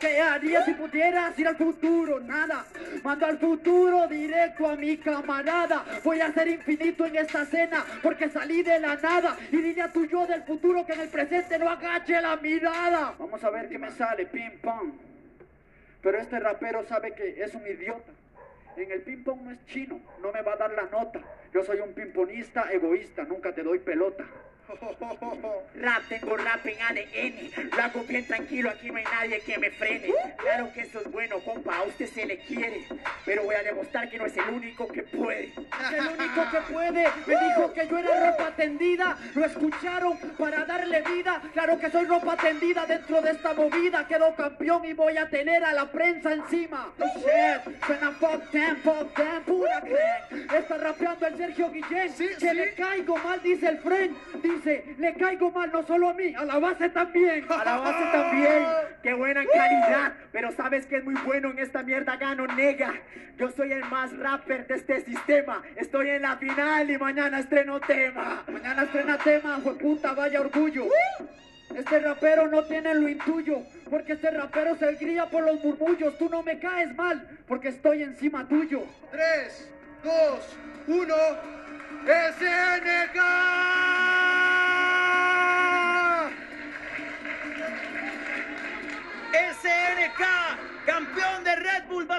¿Qué 0.00 0.20
haría 0.20 0.62
si 0.64 0.74
pudieras 0.74 1.38
ir 1.38 1.48
al 1.48 1.56
futuro? 1.56 2.20
Nada. 2.20 2.66
Mando 3.02 3.26
al 3.26 3.38
futuro 3.38 4.06
directo 4.06 4.68
a 4.68 4.76
mi 4.76 4.98
camarada. 4.98 5.84
Voy 6.04 6.20
a 6.20 6.32
ser 6.32 6.48
infinito 6.48 7.06
en 7.06 7.16
esta 7.16 7.46
cena 7.46 7.84
porque 8.02 8.28
salí 8.28 8.62
de 8.62 8.78
la 8.78 8.96
nada. 8.96 9.36
Y 9.50 9.56
dile 9.56 9.82
a 9.82 9.92
tu 9.92 10.04
yo 10.06 10.26
del 10.26 10.42
futuro 10.42 10.84
que 10.84 10.92
en 10.92 11.00
el 11.00 11.08
presente 11.08 11.58
no 11.58 11.70
agache 11.70 12.20
la 12.20 12.36
mirada. 12.36 13.14
Vamos 13.18 13.42
a 13.42 13.50
ver 13.50 13.68
qué 13.68 13.78
me 13.78 13.90
sale. 13.90 14.26
Ping 14.26 14.58
pong. 14.60 15.15
Pero 16.06 16.18
este 16.18 16.38
rapero 16.38 16.84
sabe 16.84 17.14
que 17.14 17.42
es 17.42 17.52
un 17.56 17.66
idiota. 17.66 18.12
En 18.76 18.92
el 18.92 19.02
ping 19.02 19.24
pong 19.24 19.40
no 19.42 19.50
es 19.50 19.66
chino, 19.66 20.00
no 20.22 20.30
me 20.30 20.40
va 20.40 20.52
a 20.52 20.56
dar 20.56 20.70
la 20.70 20.84
nota. 20.84 21.20
Yo 21.52 21.64
soy 21.64 21.80
un 21.80 21.94
pimponista 21.94 22.72
egoísta, 22.72 23.24
nunca 23.24 23.52
te 23.52 23.64
doy 23.64 23.80
pelota. 23.80 24.24
Rap, 24.68 26.02
tengo 26.08 26.36
rap 26.36 26.66
en 26.66 26.82
ADN. 26.82 27.70
Lo 27.70 27.82
hago 27.82 28.02
bien 28.04 28.26
tranquilo, 28.26 28.70
aquí 28.70 28.90
no 28.90 28.98
hay 28.98 29.04
nadie 29.04 29.40
que 29.40 29.58
me 29.58 29.70
frene. 29.70 30.12
Claro 30.38 30.72
que 30.72 30.80
eso 30.80 31.00
es 31.00 31.10
bueno, 31.12 31.38
compa, 31.40 31.76
a 31.76 31.82
usted 31.84 32.06
se 32.06 32.26
le 32.26 32.38
quiere. 32.38 32.84
Pero 33.24 33.44
voy 33.44 33.54
a 33.54 33.62
demostrar 33.62 34.10
que 34.10 34.18
no 34.18 34.26
es 34.26 34.36
el 34.36 34.48
único 34.50 34.88
que 34.88 35.02
puede. 35.04 35.52
El 35.92 36.06
único 36.06 36.50
que 36.50 36.72
puede. 36.72 37.08
Me 37.26 37.34
dijo 37.46 37.72
que 37.72 37.86
yo 37.88 37.98
era 37.98 38.30
ropa 38.30 38.56
tendida. 38.56 39.16
Lo 39.34 39.44
escucharon 39.44 40.18
para 40.36 40.64
darle 40.64 41.02
vida. 41.02 41.42
Claro 41.52 41.78
que 41.78 41.90
soy 41.90 42.06
ropa 42.06 42.36
tendida 42.36 42.86
dentro 42.86 43.22
de 43.22 43.30
esta 43.30 43.54
movida. 43.54 44.06
Quedo 44.08 44.34
campeón 44.34 44.84
y 44.84 44.94
voy 44.94 45.16
a 45.16 45.28
tener 45.28 45.64
a 45.64 45.72
la 45.72 45.90
prensa 45.92 46.32
encima. 46.32 46.92
Oh, 46.98 47.04
shit, 47.18 47.84
suena 47.86 48.10
fuck 48.12 48.50
them, 48.50 48.76
fuck 48.82 49.14
them, 49.14 49.42
pura 49.44 49.80
crack. 49.80 50.52
Está 50.52 50.78
rapeando 50.78 51.26
el 51.26 51.36
Sergio 51.36 51.70
Guillén. 51.70 52.12
que 52.38 52.54
le 52.54 52.74
caigo 52.74 53.16
mal, 53.18 53.40
dice 53.42 53.68
el 53.68 53.78
friend. 53.78 54.16
Dice, 54.56 54.96
le 54.98 55.12
caigo 55.14 55.50
mal 55.50 55.70
no 55.70 55.82
solo 55.82 56.08
a 56.08 56.14
mí, 56.14 56.34
a 56.34 56.44
la 56.46 56.58
base 56.58 56.88
también. 56.88 57.44
A 57.50 57.62
la 57.62 57.76
base 57.76 58.04
también. 58.10 58.64
Qué 59.02 59.12
buena 59.12 59.44
calidad. 59.44 60.14
Pero 60.32 60.50
sabes 60.52 60.86
que 60.86 60.96
es 60.96 61.04
muy 61.04 61.14
bueno 61.26 61.50
en 61.50 61.58
esta 61.58 61.82
mierda, 61.82 62.16
gano 62.16 62.46
nega. 62.46 62.94
Yo 63.36 63.50
soy 63.50 63.72
el 63.72 63.84
más 63.84 64.16
rapper 64.16 64.66
de 64.66 64.76
este 64.76 65.02
sistema. 65.02 65.62
Estoy 65.76 66.08
en 66.08 66.22
la 66.22 66.38
final 66.38 66.90
y 66.90 66.96
mañana 66.96 67.40
estreno 67.40 67.80
tema. 67.80 68.44
Mañana 68.50 68.84
estrena 68.84 69.18
tema, 69.18 69.58
puta, 69.58 70.14
vaya 70.14 70.40
orgullo. 70.40 70.86
Este 71.74 71.98
rapero 71.98 72.48
no 72.48 72.64
tiene 72.64 72.94
lo 72.94 73.08
intuyo. 73.08 73.58
porque 73.90 74.14
este 74.14 74.30
rapero 74.30 74.74
se 74.76 74.90
grilla 74.94 75.26
por 75.28 75.44
los 75.44 75.62
murmullos. 75.62 76.16
Tú 76.16 76.30
no 76.30 76.42
me 76.42 76.58
caes 76.58 76.94
mal, 76.94 77.28
porque 77.46 77.68
estoy 77.68 78.02
encima 78.04 78.48
tuyo. 78.48 78.84
3, 79.10 79.70
2, 80.02 80.12
1. 80.88 81.14
SNK. 82.06 82.06
SNK, 82.06 83.75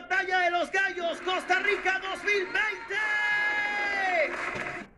Batalla 0.10 0.40
de 0.40 0.52
los 0.52 0.72
Gallos, 0.72 1.20
Costa 1.20 1.60
Rica 1.60 2.00
2020. 2.02 2.56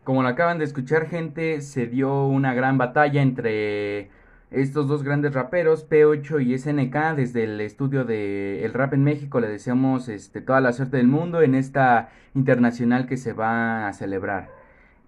Como 0.04 0.22
lo 0.22 0.28
acaban 0.28 0.58
de 0.58 0.64
escuchar, 0.64 1.08
gente, 1.08 1.62
se 1.62 1.88
dio 1.88 2.26
una 2.26 2.54
gran 2.54 2.78
batalla 2.78 3.20
entre 3.20 4.10
estos 4.52 4.86
dos 4.86 5.02
grandes 5.02 5.34
raperos, 5.34 5.88
P8 5.88 6.46
y 6.46 6.56
SNK, 6.56 7.16
desde 7.16 7.42
el 7.42 7.60
estudio 7.60 8.04
de 8.04 8.64
El 8.64 8.72
Rap 8.72 8.94
en 8.94 9.02
México. 9.02 9.40
Le 9.40 9.48
deseamos 9.48 10.08
este, 10.08 10.42
toda 10.42 10.60
la 10.60 10.72
suerte 10.72 10.98
del 10.98 11.08
mundo 11.08 11.42
en 11.42 11.56
esta 11.56 12.10
internacional 12.34 13.08
que 13.08 13.16
se 13.16 13.32
va 13.32 13.88
a 13.88 13.92
celebrar. 13.92 14.59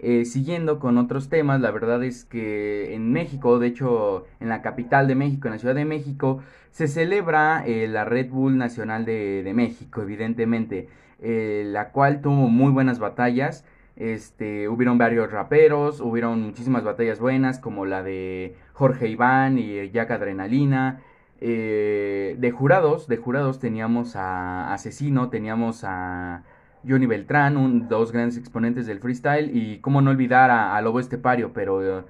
Eh, 0.05 0.25
siguiendo 0.25 0.81
con 0.81 0.99
otros 0.99 1.29
temas, 1.29 1.61
la 1.61 1.71
verdad 1.71 2.03
es 2.03 2.25
que 2.25 2.93
en 2.93 3.13
México, 3.13 3.61
de 3.61 3.69
hecho 3.69 4.25
en 4.41 4.49
la 4.49 4.61
capital 4.61 5.07
de 5.07 5.15
México, 5.15 5.47
en 5.47 5.53
la 5.53 5.59
Ciudad 5.61 5.77
de 5.77 5.85
México, 5.85 6.43
se 6.73 6.89
celebra 6.89 7.65
eh, 7.65 7.87
la 7.87 8.05
Red 8.05 8.31
Bull 8.31 8.59
Nacional 8.59 9.05
de, 9.05 9.49
México, 9.55 10.03
evidentemente, 10.03 10.89
eh, 11.21 11.63
la 11.67 11.91
cual 11.91 12.21
tuvo 12.21 12.49
muy 12.49 12.73
buenas 12.73 12.99
batallas. 12.99 13.65
Este, 13.95 14.69
hubieron 14.69 14.99
varios 14.99 15.31
raperos, 15.31 16.01
hubieron 16.01 16.43
muchísimas 16.43 16.83
batallas 16.83 17.21
buenas, 17.21 17.61
como 17.61 17.87
la 17.87 18.03
de 18.03 18.57
Jorge 18.73 19.09
Iván 19.09 19.59
y 19.59 19.89
Jack 19.91 20.11
Adrenalina. 20.11 21.01
de 21.41 22.53
jurados, 22.57 23.07
de 23.09 23.17
jurados 23.19 23.61
teníamos 23.61 24.17
a 24.17 24.73
Asesino, 24.75 25.29
teníamos 25.31 25.85
a 25.85 26.43
Johnny 26.87 27.07
Beltrán, 27.07 27.89
dos 27.89 28.13
grandes 28.13 28.37
exponentes 28.37 28.87
del 28.87 29.01
freestyle, 29.01 29.51
y 29.57 29.79
cómo 29.79 30.01
no 30.01 30.11
olvidar 30.11 30.51
a, 30.51 30.81
Lobo 30.83 31.01
Estepario, 31.01 31.53
pero 31.53 32.05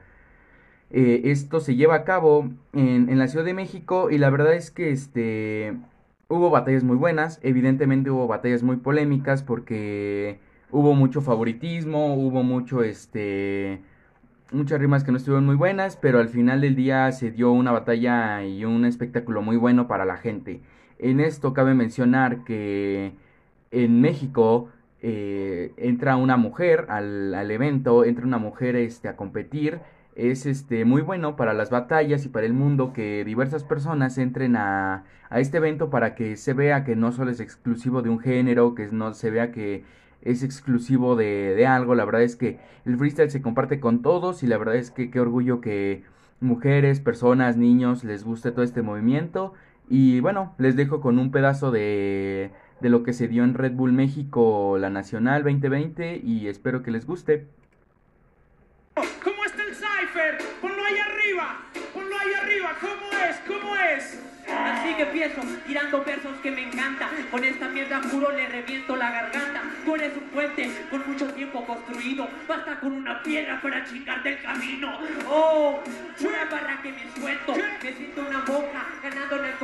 eh, 0.91 1.23
esto 1.25 1.61
se 1.61 1.75
lleva 1.77 1.97
a 1.97 2.05
cabo 2.05 2.51
en, 2.73 3.09
en, 3.09 3.19
la 3.19 3.29
Ciudad 3.29 3.45
de 3.45 3.55
México 3.55 4.11
y 4.11 4.19
la 4.19 4.31
verdad 4.31 4.55
es 4.55 4.71
que 4.71 4.91
este, 4.91 5.75
hubo 6.29 6.51
batallas 6.51 6.85
muy 6.85 6.97
buenas, 6.97 7.39
evidentemente 7.43 8.11
hubo 8.11 8.27
batallas 8.27 8.63
muy 8.63 8.77
polémicas 8.77 9.43
porque 9.43 10.39
hubo 10.71 10.95
mucho 10.95 11.21
favoritismo, 11.21 12.15
hubo 12.15 12.43
mucho 12.43 12.83
este 12.83 13.81
muchas 14.53 14.81
rimas 14.81 15.05
que 15.05 15.13
no 15.13 15.17
estuvieron 15.17 15.47
muy 15.47 15.57
buenas, 15.57 15.97
pero 15.97 16.19
al 16.19 16.29
final 16.29 16.61
del 16.61 16.77
día 16.77 17.11
se 17.13 17.31
dio 17.31 17.53
una 17.53 17.73
batalla 17.73 18.45
y 18.45 18.65
un 18.65 18.85
espectáculo 18.85 19.43
muy 19.43 19.57
bueno 19.57 19.89
para 19.89 20.05
la 20.05 20.17
gente. 20.17 20.61
En 20.99 21.21
esto 21.21 21.53
cabe 21.55 21.75
mencionar 21.75 22.45
que 22.45 23.13
en 23.73 24.01
México 24.01 24.69
eh, 25.01 25.73
entra 25.79 26.17
una 26.17 26.37
mujer 26.37 26.87
al, 26.89 27.35
al, 27.35 27.51
evento, 27.51 28.05
entra 28.05 28.25
una 28.25 28.39
mujer 28.39 28.77
este, 28.77 29.09
a 29.09 29.17
competir. 29.17 29.81
Es 30.15 30.47
este, 30.47 30.85
muy 30.85 31.03
bueno 31.03 31.37
para 31.37 31.55
las 31.55 31.71
batallas 31.71 32.25
y 32.25 32.29
para 32.29 32.47
el 32.47 32.53
mundo 32.53 32.93
que 32.93 33.25
diversas 33.25 33.65
personas 33.65 34.19
entren 34.19 34.57
a, 34.57 35.05
a 35.31 35.41
este 35.41 35.57
evento 35.57 35.91
para 35.91 36.15
que 36.15 36.37
se 36.37 36.53
vea 36.53 36.85
que 36.85 36.95
no 36.97 37.13
solo 37.13 37.31
es 37.31 37.41
exclusivo 37.41 38.03
de 38.03 38.11
un 38.11 38.21
género, 38.21 38.75
que 38.75 38.87
no 38.93 39.15
se 39.15 39.31
vea 39.31 39.51
que 39.51 39.85
es 40.21 40.43
exclusivo 40.45 41.17
de, 41.17 41.55
de 41.57 41.67
algo. 41.67 41.95
La 41.95 42.05
verdad 42.05 42.23
es 42.23 42.37
que 42.37 42.59
el 42.85 42.97
freestyle 42.99 43.31
se 43.31 43.43
comparte 43.43 43.81
con 43.81 44.03
todos 44.03 44.43
y 44.43 44.47
la 44.47 44.59
verdad 44.59 44.77
es 44.77 44.91
que 44.91 45.11
qué 45.11 45.19
orgullo 45.19 45.61
que 45.61 46.05
mujeres, 46.41 47.01
personas, 47.01 47.57
niños 47.57 48.05
les 48.05 48.25
guste 48.25 48.53
todo 48.53 48.65
este 48.65 48.83
movimiento. 48.83 49.55
Y 49.89 50.21
bueno, 50.21 50.55
les 50.59 50.77
dejo 50.77 51.01
con 51.01 51.19
un 51.19 51.31
pedazo 51.31 51.71
de, 51.71 52.53
de 52.83 52.91
lo 52.91 53.05
que 53.05 53.13
se 53.13 53.29
dio 53.29 53.45
en 53.45 53.55
Red 53.55 53.73
Bull 53.73 53.93
México, 53.93 54.77
la 54.79 54.91
Nacional 54.91 55.45
2020, 55.45 56.21
y 56.23 56.49
espero 56.49 56.83
que 56.83 56.91
les 56.91 57.07
guste. 57.07 57.47
¿Cómo 59.23 59.45
está 59.45 59.63
el 59.63 59.75
Cypher? 59.75 60.39
Ponlo 60.61 60.85
ahí 60.85 60.99
arriba, 60.99 61.61
ponlo 61.95 62.15
ahí 62.19 62.35
arriba, 62.35 62.77
¿cómo 62.81 63.23
es? 63.25 63.37
¿Cómo 63.47 63.77
es? 63.77 64.19
Así 64.53 64.95
que 64.95 65.03
empiezo 65.03 65.41
tirando 65.67 66.05
versos 66.05 66.37
que 66.43 66.51
me 66.51 66.65
encantan. 66.69 67.09
Con 67.31 67.45
esta 67.45 67.69
mierda 67.69 68.03
juro 68.11 68.31
le 68.33 68.49
reviento 68.49 68.97
la 68.97 69.11
garganta. 69.11 69.63
Tú 69.85 69.95
eres 69.95 70.17
un 70.17 70.29
puente 70.31 70.71
con 70.91 71.09
mucho 71.09 71.27
tiempo 71.33 71.65
construido. 71.65 72.29
Basta 72.49 72.79
con 72.81 72.93
una 72.93 73.23
piedra 73.23 73.61
para 73.63 73.85
chingarte 73.85 74.31
el 74.31 74.43
camino. 74.43 74.99
Oh, 75.31 75.81
una 76.21 76.45
barra 76.51 76.83
que 76.83 76.93
me 76.93 77.11
suelto. 77.17 77.55
Me 77.83 77.93
siento 77.93 78.21
una 78.29 78.39
monja 78.41 78.87
ganando 79.03 79.37
en 79.39 79.45
el 79.45 79.55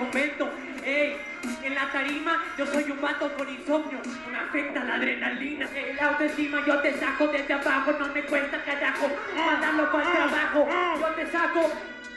la 1.79 1.93
tarima 1.93 2.43
yo 2.57 2.67
soy 2.67 2.91
un 2.91 3.01
vato 3.01 3.33
con 3.37 3.49
insomnio. 3.49 4.01
Me 4.31 4.39
afecta 4.39 4.83
la 4.83 4.95
adrenalina. 4.95 5.69
El 5.75 5.99
autoestima 6.01 6.65
yo 6.67 6.81
te 6.81 6.93
saco 6.99 7.29
desde 7.29 7.55
abajo. 7.55 7.93
No 7.99 8.09
me 8.09 8.23
cuesta 8.25 8.61
carajo 8.65 9.09
mandarlo 9.37 9.93
para 9.93 10.05
el 10.05 10.13
trabajo. 10.17 10.69
Yo 11.01 11.07
te 11.15 11.27
saco 11.31 11.73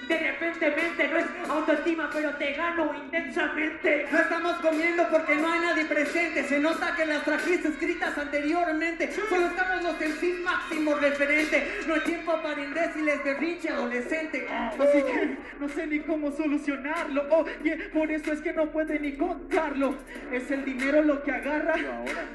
de 0.07 0.17
repentemente 0.17 1.07
no 1.07 1.17
es 1.17 1.25
autoestima, 1.49 2.09
pero 2.11 2.35
te 2.35 2.53
gano 2.53 2.93
intensamente. 2.95 4.07
No 4.11 4.19
estamos 4.19 4.53
comiendo 4.57 5.07
porque 5.09 5.35
no 5.35 5.51
hay 5.51 5.59
nadie 5.59 5.85
presente. 5.85 6.43
Se 6.43 6.59
nota 6.59 6.95
que 6.95 7.05
las 7.05 7.23
trajiste 7.23 7.69
escritas 7.69 8.17
anteriormente. 8.17 9.11
Solo 9.11 9.47
estamos 9.47 9.83
los 9.83 10.01
en 10.01 10.13
sí 10.13 10.41
máximo 10.43 10.95
referente. 10.95 11.81
No 11.87 11.95
hay 11.95 12.01
tiempo 12.01 12.41
para 12.41 12.61
imbéciles 12.61 13.23
de 13.23 13.33
rinche 13.35 13.69
adolescente. 13.69 14.47
Así 14.49 15.03
que 15.03 15.37
no 15.59 15.69
sé 15.69 15.87
ni 15.87 15.99
cómo 15.99 16.31
solucionarlo. 16.31 17.27
Oye, 17.29 17.77
por 17.93 18.11
eso 18.11 18.31
es 18.31 18.41
que 18.41 18.53
no 18.53 18.71
puede 18.71 18.99
ni 18.99 19.13
contarlo. 19.13 19.95
Es 20.31 20.49
el 20.51 20.65
dinero 20.65 21.03
lo 21.03 21.23
que 21.23 21.31
agarra. 21.31 21.75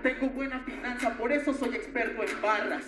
Tengo 0.03 0.29
buena 0.29 0.61
finanza, 0.61 1.11
por 1.15 1.33
eso 1.33 1.53
soy 1.53 1.77
experto 1.77 2.23
en 2.23 2.41
barras. 2.41 2.85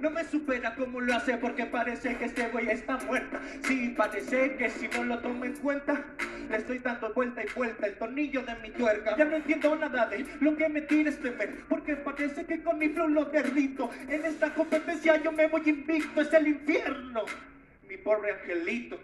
No 0.00 0.10
me 0.10 0.24
supera 0.24 0.74
cómo 0.74 1.00
lo 1.00 1.14
hace 1.14 1.36
porque 1.36 1.66
parece 1.66 2.16
que 2.16 2.26
este 2.26 2.48
güey 2.48 2.68
está 2.68 2.96
muerta. 2.98 3.40
Sí, 3.62 3.83
parece 3.90 4.56
que 4.56 4.70
si 4.70 4.88
no 4.88 5.04
lo 5.04 5.18
tomo 5.18 5.44
en 5.44 5.54
cuenta, 5.54 6.04
le 6.48 6.56
estoy 6.56 6.78
dando 6.78 7.12
vuelta 7.12 7.42
y 7.42 7.48
vuelta 7.54 7.86
el 7.86 7.94
tornillo 7.96 8.42
de 8.42 8.54
mi 8.56 8.70
tuerca. 8.70 9.16
Ya 9.16 9.24
no 9.24 9.36
entiendo 9.36 9.76
nada 9.76 10.06
de 10.06 10.26
lo 10.40 10.56
que 10.56 10.68
me 10.68 10.82
tienes 10.82 11.20
temer, 11.20 11.64
porque 11.68 11.96
parece 11.96 12.44
que 12.44 12.62
con 12.62 12.78
mi 12.78 12.88
flow 12.88 13.08
lo 13.08 13.24
derrito. 13.26 13.90
En 14.08 14.24
esta 14.24 14.54
competencia 14.54 15.22
yo 15.22 15.32
me 15.32 15.48
voy 15.48 15.62
invicto, 15.66 16.20
es 16.20 16.32
el 16.32 16.48
infierno, 16.48 17.24
mi 17.88 17.96
pobre 17.96 18.32
angelito. 18.32 18.98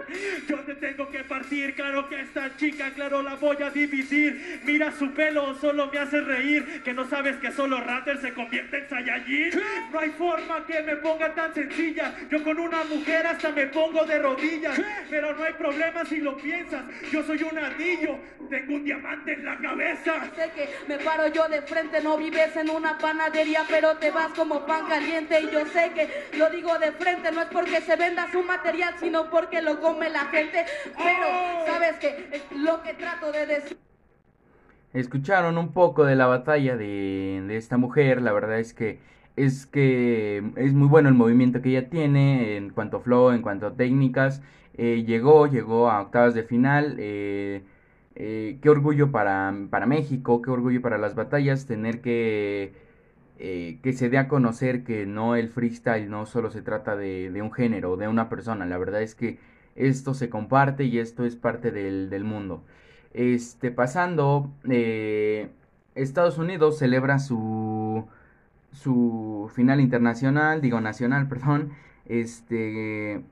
Yo 0.48 0.58
te 0.60 0.74
tengo 0.74 1.08
que 1.10 1.24
partir, 1.24 1.74
claro 1.74 2.08
que 2.08 2.20
esta 2.20 2.56
chica, 2.56 2.90
claro 2.94 3.22
la 3.22 3.34
voy 3.36 3.56
a 3.62 3.70
dividir. 3.70 4.60
Mira 4.64 4.92
su 4.92 5.10
pelo, 5.12 5.54
solo 5.60 5.88
me 5.92 5.98
hace 5.98 6.20
reír. 6.20 6.82
Que 6.82 6.92
no 6.92 7.08
sabes 7.08 7.36
que 7.36 7.52
solo 7.52 7.80
Ratter 7.80 8.20
se 8.20 8.32
convierte 8.32 8.78
en 8.78 8.88
Saiyajin. 8.88 9.50
No 9.92 9.98
hay 9.98 10.10
forma 10.10 10.64
que 10.66 10.82
me 10.82 10.96
ponga 10.96 11.34
tan 11.34 11.54
sencilla. 11.54 12.14
Yo 12.30 12.42
con 12.42 12.58
una 12.58 12.84
mujer 12.84 13.26
hasta 13.26 13.50
me 13.50 13.66
pongo 13.66 14.04
de 14.04 14.18
rodillas. 14.18 14.80
Pero 15.10 15.34
no 15.34 15.44
hay 15.44 15.52
problema 15.54 16.04
si 16.04 16.18
lo 16.18 16.36
piensas. 16.36 16.84
Yo 17.10 17.22
soy 17.22 17.42
un 17.42 17.58
anillo, 17.58 18.18
tengo 18.48 18.74
un 18.74 18.84
diamante 18.84 19.34
en 19.34 19.44
la 19.44 19.58
cabeza. 19.58 20.30
Sé 20.34 20.50
que 20.54 20.68
me 20.88 20.98
paro 20.98 21.28
yo 21.28 21.48
de 21.48 21.62
frente, 21.62 22.00
no 22.02 22.16
vives 22.16 22.56
en 22.56 22.70
una 22.70 22.98
panadería, 22.98 23.64
pero 23.68 23.96
te 23.96 24.10
vas 24.10 24.32
como 24.32 24.66
pan 24.66 24.86
caliente. 24.86 25.40
Y 25.40 25.50
yo 25.50 25.66
sé 25.66 25.90
que 25.94 26.36
lo 26.36 26.50
digo 26.50 26.78
de 26.78 26.92
frente, 26.92 27.30
no 27.32 27.42
es 27.42 27.48
porque 27.48 27.80
se 27.80 27.96
venda 27.96 28.30
su 28.30 28.42
material, 28.42 28.94
sino 28.98 29.30
porque 29.30 29.60
lo 29.62 29.80
come 29.82 30.08
la 30.08 30.26
gente, 30.26 30.64
pero 30.96 31.26
sabes 31.66 31.96
que 31.96 32.40
lo 32.56 32.82
que 32.82 32.94
trato 32.94 33.32
de 33.32 33.46
decir... 33.46 33.76
Escucharon 34.94 35.58
un 35.58 35.72
poco 35.72 36.04
de 36.04 36.16
la 36.16 36.26
batalla 36.26 36.76
de, 36.76 37.42
de 37.46 37.56
esta 37.56 37.76
mujer, 37.76 38.22
la 38.22 38.32
verdad 38.32 38.58
es 38.58 38.72
que 38.72 38.98
es 39.36 39.66
que 39.66 40.42
es 40.56 40.74
muy 40.74 40.88
bueno 40.88 41.08
el 41.08 41.14
movimiento 41.14 41.62
que 41.62 41.70
ella 41.70 41.88
tiene 41.88 42.56
en 42.56 42.70
cuanto 42.70 42.98
a 42.98 43.00
flow, 43.00 43.30
en 43.30 43.42
cuanto 43.42 43.66
a 43.66 43.74
técnicas. 43.74 44.42
Eh, 44.74 45.04
llegó, 45.06 45.46
llegó 45.46 45.90
a 45.90 46.02
octavas 46.02 46.34
de 46.34 46.42
final. 46.42 46.96
Eh, 46.98 47.62
eh, 48.14 48.58
qué 48.60 48.68
orgullo 48.68 49.10
para, 49.10 49.54
para 49.70 49.86
México, 49.86 50.42
qué 50.42 50.50
orgullo 50.50 50.82
para 50.82 50.98
las 50.98 51.14
batallas 51.14 51.66
tener 51.66 52.00
que 52.00 52.74
que 53.82 53.92
se 53.92 54.08
dé 54.08 54.18
a 54.18 54.28
conocer 54.28 54.84
que 54.84 55.04
no 55.04 55.34
el 55.34 55.48
freestyle 55.48 56.08
no 56.08 56.26
solo 56.26 56.52
se 56.52 56.62
trata 56.62 56.94
de, 56.94 57.28
de 57.28 57.42
un 57.42 57.50
género, 57.50 57.96
de 57.96 58.06
una 58.06 58.28
persona. 58.28 58.66
La 58.66 58.78
verdad 58.78 59.02
es 59.02 59.16
que 59.16 59.38
esto 59.76 60.14
se 60.14 60.28
comparte 60.28 60.84
y 60.84 60.98
esto 60.98 61.24
es 61.24 61.36
parte 61.36 61.70
del, 61.70 62.10
del 62.10 62.24
mundo. 62.24 62.62
Este, 63.14 63.70
pasando, 63.70 64.50
eh, 64.68 65.50
Estados 65.94 66.38
Unidos 66.38 66.78
celebra 66.78 67.18
su, 67.18 68.06
su 68.72 69.50
final 69.54 69.80
internacional, 69.80 70.60
digo 70.60 70.80
nacional, 70.80 71.28
perdón. 71.30 71.72
Este, 72.06 73.22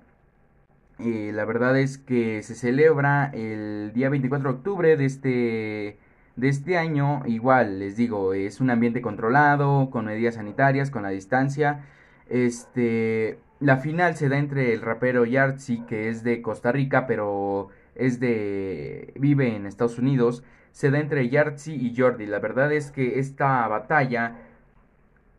eh, 0.98 1.32
la 1.34 1.44
verdad 1.44 1.78
es 1.78 1.98
que 1.98 2.42
se 2.42 2.54
celebra 2.54 3.30
el 3.34 3.92
día 3.94 4.10
24 4.10 4.52
de 4.52 4.56
octubre 4.58 4.96
de 4.96 5.04
este, 5.06 5.98
de 6.36 6.48
este 6.48 6.76
año. 6.76 7.22
Igual, 7.26 7.78
les 7.78 7.96
digo, 7.96 8.34
es 8.34 8.60
un 8.60 8.70
ambiente 8.70 9.00
controlado, 9.00 9.90
con 9.90 10.06
medidas 10.06 10.34
sanitarias, 10.36 10.90
con 10.90 11.02
la 11.02 11.10
distancia. 11.10 11.86
Este, 12.28 13.38
la 13.60 13.76
final 13.76 14.16
se 14.16 14.28
da 14.28 14.38
entre 14.38 14.72
el 14.72 14.80
rapero 14.80 15.24
Yartzi, 15.26 15.82
que 15.86 16.08
es 16.08 16.24
de 16.24 16.42
Costa 16.42 16.72
Rica, 16.72 17.06
pero 17.06 17.68
es 17.94 18.18
de 18.18 19.12
vive 19.16 19.54
en 19.54 19.66
Estados 19.66 19.98
Unidos, 19.98 20.42
se 20.72 20.90
da 20.90 20.98
entre 20.98 21.28
Yartzi 21.28 21.74
y 21.74 21.94
Jordi. 21.96 22.26
La 22.26 22.38
verdad 22.38 22.72
es 22.72 22.90
que 22.90 23.18
esta 23.18 23.66
batalla 23.68 24.38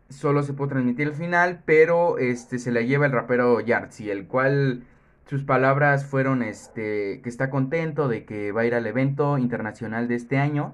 solo 0.10 0.44
se 0.44 0.54
puede 0.54 0.72
transmitir 0.72 1.08
el 1.08 1.16
final, 1.16 1.64
pero 1.66 2.18
este 2.20 2.60
se 2.60 2.72
la 2.72 2.82
lleva 2.82 3.08
el 3.08 3.12
rapero 3.12 3.60
Yartzi, 3.60 4.12
el 4.12 4.28
cual 4.28 4.84
sus 5.26 5.44
palabras 5.44 6.06
fueron 6.06 6.44
este 6.44 7.22
que 7.22 7.30
está 7.30 7.50
contento 7.50 8.08
de 8.08 8.26
que 8.26 8.52
va 8.52 8.62
a 8.62 8.66
ir 8.66 8.76
al 8.76 8.86
evento 8.86 9.38
internacional 9.38 10.08
de 10.08 10.16
este 10.16 10.38
año, 10.38 10.74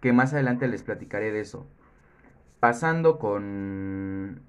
que 0.00 0.12
más 0.12 0.32
adelante 0.32 0.66
les 0.68 0.82
platicaré 0.82 1.30
de 1.30 1.40
eso. 1.40 1.66
Pasando 2.60 3.18
con 3.18 4.47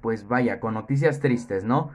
pues 0.00 0.28
vaya, 0.28 0.60
con 0.60 0.74
noticias 0.74 1.20
tristes, 1.20 1.64
¿no? 1.64 1.90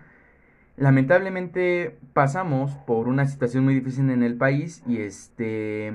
Lamentablemente 0.77 1.97
pasamos 2.13 2.71
por 2.87 3.07
una 3.09 3.25
situación 3.25 3.65
muy 3.65 3.75
difícil 3.75 4.09
en 4.09 4.23
el 4.23 4.37
país 4.37 4.81
y 4.87 4.99
este 4.99 5.93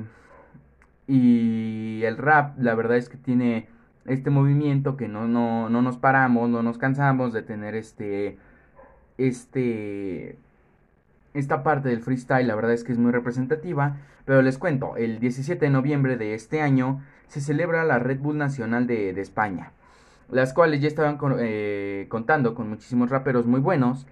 y 1.06 2.02
el 2.04 2.18
rap 2.18 2.58
la 2.58 2.74
verdad 2.74 2.98
es 2.98 3.08
que 3.08 3.16
tiene 3.16 3.68
este 4.06 4.30
movimiento 4.30 4.96
que 4.96 5.08
no, 5.08 5.26
no, 5.26 5.70
no 5.70 5.82
nos 5.82 5.96
paramos, 5.96 6.50
no 6.50 6.62
nos 6.62 6.76
cansamos 6.78 7.32
de 7.32 7.42
tener 7.42 7.74
este 7.74 8.38
este 9.16 10.38
esta 11.32 11.62
parte 11.62 11.88
del 11.88 12.00
freestyle 12.00 12.46
la 12.46 12.54
verdad 12.54 12.72
es 12.74 12.84
que 12.84 12.92
es 12.92 12.98
muy 12.98 13.10
representativa, 13.12 13.96
pero 14.26 14.42
les 14.42 14.58
cuento, 14.58 14.96
el 14.96 15.18
17 15.18 15.64
de 15.64 15.70
noviembre 15.70 16.16
de 16.16 16.34
este 16.34 16.60
año 16.60 17.02
se 17.28 17.40
celebra 17.40 17.84
la 17.84 17.98
Red 17.98 18.20
Bull 18.20 18.36
Nacional 18.38 18.86
de, 18.86 19.14
de 19.14 19.20
España 19.22 19.72
las 20.30 20.52
cuales 20.52 20.80
ya 20.80 20.88
estaban 20.88 21.18
eh, 21.38 22.06
contando 22.08 22.54
con 22.54 22.68
muchísimos 22.68 23.10
raperos 23.10 23.46
muy 23.46 23.60
buenos, 23.60 24.06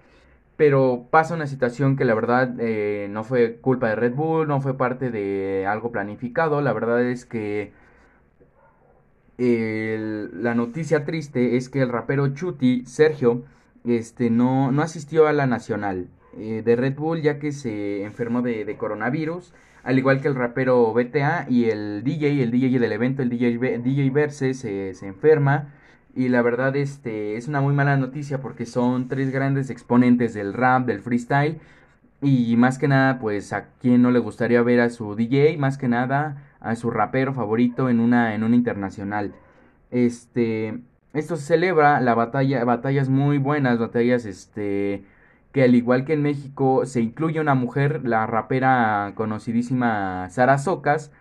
pero 0.57 1.07
pasa 1.09 1.35
una 1.35 1.47
situación 1.47 1.95
que 1.95 2.05
la 2.05 2.13
verdad 2.13 2.53
eh, 2.59 3.07
no 3.09 3.23
fue 3.23 3.57
culpa 3.57 3.89
de 3.89 3.95
Red 3.95 4.13
Bull, 4.13 4.47
no 4.47 4.61
fue 4.61 4.77
parte 4.77 5.11
de 5.11 5.65
algo 5.67 5.91
planificado, 5.91 6.61
la 6.61 6.73
verdad 6.73 7.03
es 7.03 7.25
que 7.25 7.73
la 9.37 10.53
noticia 10.53 11.05
triste 11.05 11.57
es 11.57 11.67
que 11.69 11.81
el 11.81 11.89
rapero 11.89 12.27
Chuti, 12.33 12.85
Sergio, 12.85 13.43
este, 13.83 14.29
no, 14.29 14.71
no 14.71 14.81
asistió 14.81 15.27
a 15.27 15.33
la 15.33 15.47
nacional 15.47 16.07
eh, 16.37 16.61
de 16.63 16.75
Red 16.75 16.95
Bull 16.95 17.21
ya 17.21 17.39
que 17.39 17.51
se 17.51 18.03
enfermó 18.03 18.41
de, 18.41 18.75
coronavirus, 18.77 19.53
al 19.83 19.97
igual 19.97 20.21
que 20.21 20.27
el 20.29 20.35
rapero 20.35 20.93
BTA 20.93 21.45
y 21.49 21.65
el 21.65 22.03
DJ, 22.03 22.41
el 22.41 22.51
DJ 22.51 22.79
del 22.79 22.91
evento, 22.91 23.21
el 23.21 23.29
DJ, 23.29 23.79
DJ 23.79 24.09
Verse, 24.09 24.53
se, 24.53 24.93
se 24.93 25.07
enferma 25.07 25.73
y 26.15 26.29
la 26.29 26.41
verdad 26.41 26.75
este 26.75 27.37
es 27.37 27.47
una 27.47 27.61
muy 27.61 27.73
mala 27.73 27.97
noticia 27.97 28.41
porque 28.41 28.65
son 28.65 29.07
tres 29.07 29.31
grandes 29.31 29.69
exponentes 29.69 30.33
del 30.33 30.53
rap, 30.53 30.85
del 30.85 31.01
freestyle 31.01 31.59
y 32.21 32.55
más 32.57 32.77
que 32.77 32.87
nada 32.87 33.19
pues 33.19 33.53
a 33.53 33.67
quien 33.81 34.01
no 34.01 34.11
le 34.11 34.19
gustaría 34.19 34.61
ver 34.61 34.79
a 34.81 34.89
su 34.89 35.15
DJ, 35.15 35.57
más 35.57 35.77
que 35.77 35.87
nada 35.87 36.43
a 36.59 36.75
su 36.75 36.91
rapero 36.91 37.33
favorito 37.33 37.89
en 37.89 37.99
una 37.99 38.35
en 38.35 38.43
una 38.43 38.55
internacional. 38.55 39.33
Este 39.91 40.79
esto 41.13 41.35
se 41.37 41.45
celebra 41.45 41.99
la 42.01 42.15
batalla 42.15 42.63
batallas 42.65 43.09
muy 43.09 43.37
buenas, 43.37 43.79
batallas 43.79 44.25
este 44.25 45.03
que 45.51 45.63
al 45.63 45.75
igual 45.75 46.05
que 46.05 46.13
en 46.13 46.23
México 46.23 46.85
se 46.85 47.01
incluye 47.01 47.39
una 47.39 47.55
mujer, 47.55 48.01
la 48.05 48.25
rapera 48.27 49.13
conocidísima 49.15 50.29
Sara 50.29 50.57
Socas 50.57 51.11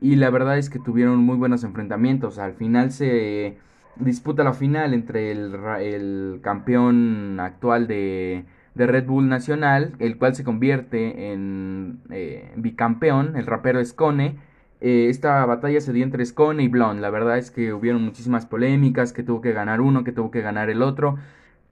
y 0.00 0.16
la 0.16 0.30
verdad 0.30 0.58
es 0.58 0.70
que 0.70 0.78
tuvieron 0.78 1.18
muy 1.18 1.36
buenos 1.36 1.64
enfrentamientos. 1.64 2.38
Al 2.38 2.54
final 2.54 2.92
se 2.92 3.58
disputa 4.00 4.44
la 4.44 4.52
final 4.52 4.94
entre 4.94 5.30
el, 5.32 5.54
el 5.80 6.40
campeón 6.42 7.38
actual 7.40 7.86
de, 7.86 8.44
de, 8.74 8.86
Red 8.86 9.06
Bull 9.06 9.28
Nacional, 9.28 9.94
el 9.98 10.18
cual 10.18 10.34
se 10.34 10.44
convierte 10.44 11.32
en 11.32 12.00
eh, 12.10 12.52
bicampeón, 12.56 13.36
el 13.36 13.46
rapero 13.46 13.84
Scone. 13.84 14.36
Eh, 14.80 15.08
esta 15.08 15.44
batalla 15.44 15.80
se 15.80 15.92
dio 15.92 16.04
entre 16.04 16.24
Scone 16.24 16.62
y 16.62 16.68
Blonde. 16.68 17.02
La 17.02 17.10
verdad 17.10 17.38
es 17.38 17.50
que 17.50 17.72
hubieron 17.72 18.04
muchísimas 18.04 18.46
polémicas, 18.46 19.12
que 19.12 19.22
tuvo 19.22 19.40
que 19.40 19.52
ganar 19.52 19.80
uno, 19.80 20.04
que 20.04 20.12
tuvo 20.12 20.30
que 20.30 20.40
ganar 20.40 20.70
el 20.70 20.82
otro. 20.82 21.16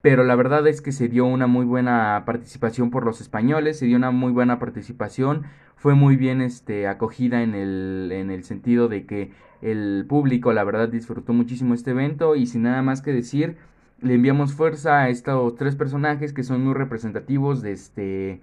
Pero 0.07 0.23
la 0.23 0.37
verdad 0.37 0.65
es 0.69 0.83
que 0.83 0.93
se 0.93 1.09
dio 1.09 1.27
una 1.27 1.49
muy 1.49 1.65
buena 1.65 2.23
participación 2.25 2.91
por 2.91 3.05
los 3.05 3.21
españoles, 3.21 3.81
se 3.81 3.87
dio 3.87 3.97
una 3.97 4.13
muy 4.13 4.31
buena 4.31 4.61
participación, 4.61 5.47
fue 5.75 5.97
muy 5.97 6.15
bien 6.15 6.41
este, 6.41 6.87
acogida 6.87 7.43
en 7.43 7.57
el, 7.57 8.13
en 8.13 8.31
el 8.31 8.45
sentido 8.45 8.87
de 8.87 9.05
que 9.05 9.33
el 9.63 10.07
público 10.09 10.53
la 10.53 10.63
verdad 10.63 10.89
disfrutó 10.89 11.33
muchísimo 11.33 11.75
este 11.75 11.91
evento 11.91 12.37
y 12.37 12.47
sin 12.47 12.63
nada 12.63 12.83
más 12.83 13.03
que 13.03 13.13
decir 13.13 13.57
le 14.01 14.15
enviamos 14.15 14.55
fuerza 14.55 15.01
a 15.01 15.09
estos 15.09 15.57
tres 15.57 15.75
personajes 15.75 16.33
que 16.33 16.45
son 16.45 16.65
muy 16.65 16.75
representativos 16.75 17.61
de 17.61 17.73
este 17.73 18.41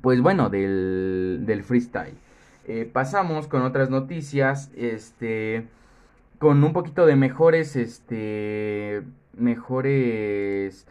pues 0.00 0.22
bueno 0.22 0.48
del, 0.48 1.42
del 1.44 1.62
freestyle. 1.64 2.16
Eh, 2.66 2.88
pasamos 2.90 3.46
con 3.46 3.60
otras 3.60 3.90
noticias 3.90 4.70
este 4.74 5.66
con 6.40 6.64
un 6.64 6.72
poquito 6.72 7.04
de 7.04 7.16
mejores 7.16 7.76
este 7.76 9.02
mejores 9.36 10.86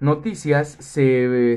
noticias, 0.00 0.68
se, 0.68 1.56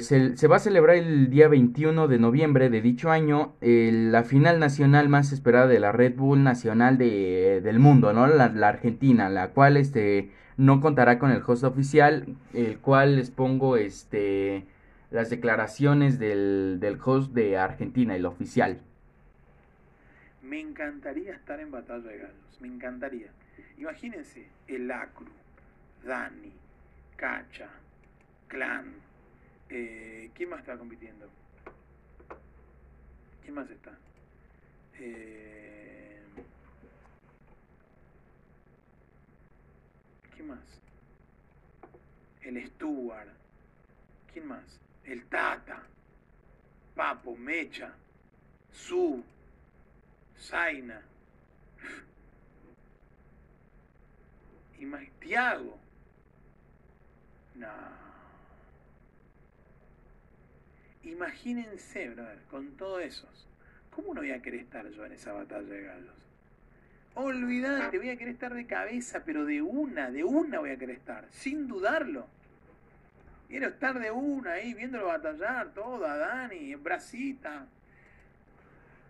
va 0.50 0.56
a 0.56 0.60
celebrar 0.60 0.96
el 0.96 1.30
día 1.30 1.50
21 1.50 2.08
de 2.08 2.18
noviembre 2.18 2.70
de 2.70 2.82
dicho 2.82 3.12
año 3.12 3.56
la 3.60 4.24
final 4.24 4.60
nacional 4.60 5.10
más 5.10 5.34
esperada 5.34 5.68
de 5.68 5.82
la 5.82 5.92
Red 5.92 6.16
Bull 6.16 6.44
Nacional 6.44 6.98
de, 6.98 7.60
del 7.62 7.80
mundo, 7.80 8.14
¿no? 8.14 8.26
La, 8.26 8.48
la, 8.48 8.70
Argentina, 8.70 9.30
la 9.30 9.50
cual 9.50 9.76
este, 9.76 10.32
no 10.56 10.80
contará 10.80 11.20
con 11.20 11.32
el 11.32 11.44
host 11.46 11.66
oficial, 11.66 12.38
el 12.54 12.78
cual 12.80 13.18
les 13.18 13.32
pongo 13.32 13.76
este, 13.76 14.66
las 15.12 15.30
declaraciones 15.30 16.20
del, 16.20 16.78
del 16.80 16.98
host 17.04 17.34
de 17.34 17.58
Argentina, 17.58 18.16
el 18.16 18.26
oficial. 18.26 18.80
Me 20.48 20.62
encantaría 20.62 21.34
estar 21.34 21.60
en 21.60 21.72
Batalla 21.72 22.08
de 22.08 22.20
Gallos, 22.20 22.62
me 22.62 22.70
encantaría. 22.70 23.30
Imagínense, 23.78 24.48
el 24.66 24.90
Acru, 24.90 25.28
Dani, 26.06 26.54
Cacha, 27.18 27.70
Clan. 28.48 28.94
Eh, 29.70 30.32
¿Quién 30.34 30.50
más 30.50 30.62
está 30.62 30.78
compitiendo? 30.78 31.28
¿Quién 33.42 33.56
más 33.56 33.70
está? 33.70 33.92
Eh, 35.00 36.22
¿Quién 40.34 40.48
más? 40.48 40.80
El 42.42 42.66
Stuart. 42.68 43.28
¿Quién 44.32 44.48
más? 44.48 44.80
El 45.04 45.26
Tata. 45.26 45.84
Papo, 46.96 47.36
Mecha. 47.36 47.92
Su. 48.72 49.26
Zaina. 50.40 51.02
Y. 54.80 54.86
No. 57.56 57.68
Imagínense, 61.04 62.10
brother, 62.10 62.40
con 62.52 62.72
todos 62.78 63.02
esos. 63.02 63.48
¿Cómo 63.92 64.14
no 64.14 64.22
voy 64.22 64.32
a 64.32 64.42
querer 64.42 64.62
estar 64.62 64.88
yo 64.90 65.06
en 65.06 65.14
esa 65.14 65.34
batalla 65.34 65.68
de 65.68 65.82
gallos? 65.82 66.16
Olvídate, 67.16 67.98
voy 67.98 68.10
a 68.10 68.18
querer 68.18 68.34
estar 68.34 68.54
de 68.54 68.68
cabeza, 68.68 69.24
pero 69.26 69.44
de 69.46 69.64
una, 69.64 70.12
de 70.12 70.24
una 70.24 70.60
voy 70.60 70.70
a 70.70 70.78
querer 70.78 70.98
estar, 70.98 71.26
sin 71.32 71.68
dudarlo. 71.68 72.28
Quiero 73.48 73.70
estar 73.70 73.98
de 74.00 74.12
una 74.12 74.52
ahí, 74.52 74.76
viéndolo 74.76 75.08
batallar, 75.08 75.74
toda, 75.74 76.16
Dani, 76.16 76.76
Brasita. 76.76 77.66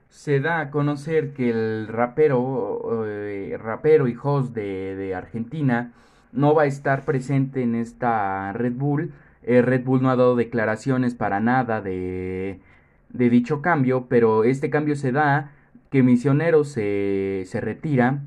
Se 0.10 0.40
da 0.40 0.60
a 0.60 0.72
conocer 0.72 1.34
que 1.34 1.50
el 1.50 1.88
rapero, 1.88 3.06
eh, 3.06 3.58
rapero 3.62 4.08
y 4.08 4.16
host 4.22 4.54
de, 4.56 4.96
de 4.96 5.16
Argentina 5.16 5.94
no 6.32 6.54
va 6.56 6.64
a 6.64 6.66
estar 6.66 7.06
presente 7.06 7.62
en 7.62 7.76
esta 7.76 8.52
Red 8.54 8.74
Bull 8.74 9.12
eh, 9.44 9.62
Red 9.62 9.86
Bull 9.86 10.02
no 10.02 10.10
ha 10.10 10.16
dado 10.18 10.36
declaraciones 10.36 11.16
para 11.16 11.40
nada 11.40 11.82
de, 11.82 12.60
de 13.10 13.30
dicho 13.30 13.62
cambio, 13.62 14.08
pero 14.10 14.44
este 14.44 14.70
cambio 14.70 14.96
se 14.98 15.12
da 15.14 15.52
que 15.90 16.04
Misionero 16.04 16.64
se, 16.66 17.44
se 17.46 17.62
retira. 17.62 18.24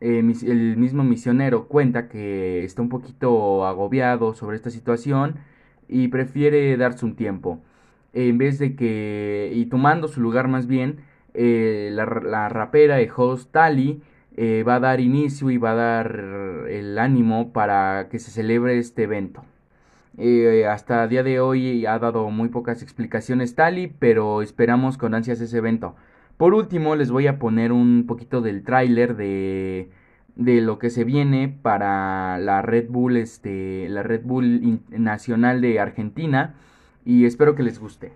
Eh, 0.00 0.18
el 0.46 0.76
mismo 0.76 1.04
misionero 1.04 1.68
cuenta 1.68 2.08
que 2.08 2.64
está 2.64 2.82
un 2.82 2.88
poquito 2.88 3.64
agobiado 3.66 4.34
sobre 4.34 4.56
esta 4.56 4.70
situación 4.70 5.36
y 5.88 6.08
prefiere 6.08 6.76
darse 6.76 7.04
un 7.06 7.16
tiempo. 7.16 7.60
en 8.12 8.38
vez 8.38 8.58
de 8.58 8.76
que, 8.76 9.52
y 9.54 9.66
tomando 9.66 10.08
su 10.08 10.20
lugar 10.20 10.48
más 10.48 10.66
bien, 10.66 11.00
eh, 11.36 11.90
la, 11.92 12.06
la, 12.06 12.48
rapera 12.48 12.96
de 12.96 13.10
host 13.14 13.52
Tali 13.52 14.02
va 14.38 14.74
a 14.74 14.80
dar 14.80 15.00
inicio 15.00 15.50
y 15.50 15.56
va 15.56 15.70
a 15.70 15.74
dar 15.74 16.66
el 16.68 16.98
ánimo 16.98 17.52
para 17.52 18.08
que 18.10 18.18
se 18.18 18.30
celebre 18.30 18.78
este 18.78 19.04
evento. 19.04 19.44
Eh, 20.18 20.66
hasta 20.66 21.06
día 21.08 21.22
de 21.22 21.40
hoy 21.40 21.84
ha 21.84 21.98
dado 21.98 22.30
muy 22.30 22.48
pocas 22.48 22.82
explicaciones 22.82 23.54
Tali, 23.54 23.88
pero 23.98 24.40
esperamos 24.40 24.96
con 24.96 25.14
ansias 25.14 25.40
ese 25.40 25.58
evento. 25.58 25.94
Por 26.38 26.54
último, 26.54 26.96
les 26.96 27.10
voy 27.10 27.26
a 27.26 27.38
poner 27.38 27.72
un 27.72 28.04
poquito 28.06 28.40
del 28.40 28.62
tráiler 28.62 29.16
de, 29.16 29.90
de 30.36 30.60
lo 30.62 30.78
que 30.78 30.90
se 30.90 31.04
viene 31.04 31.48
para 31.62 32.38
la 32.38 32.62
Red 32.62 32.88
Bull, 32.88 33.16
este, 33.18 33.88
la 33.90 34.02
Red 34.02 34.22
Bull 34.24 34.80
Nacional 34.90 35.60
de 35.60 35.80
Argentina 35.80 36.54
y 37.04 37.26
espero 37.26 37.54
que 37.54 37.62
les 37.62 37.78
guste. 37.78 38.12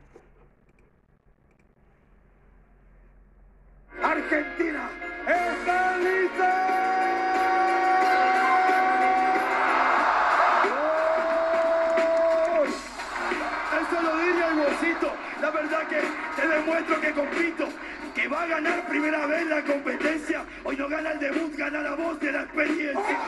Que 17.10 17.20
compito. 17.20 17.68
Que 18.14 18.28
va 18.28 18.42
a 18.42 18.46
ganar 18.46 18.86
primera 18.88 19.26
vez 19.26 19.46
la 19.46 19.62
competencia. 19.62 20.44
Hoy 20.64 20.76
no 20.76 20.88
gana 20.88 21.12
el 21.12 21.18
debut, 21.18 21.54
gana 21.56 21.80
la 21.80 21.94
voz 21.94 22.18
de 22.20 22.32
la 22.32 22.42
experiencia. 22.42 23.18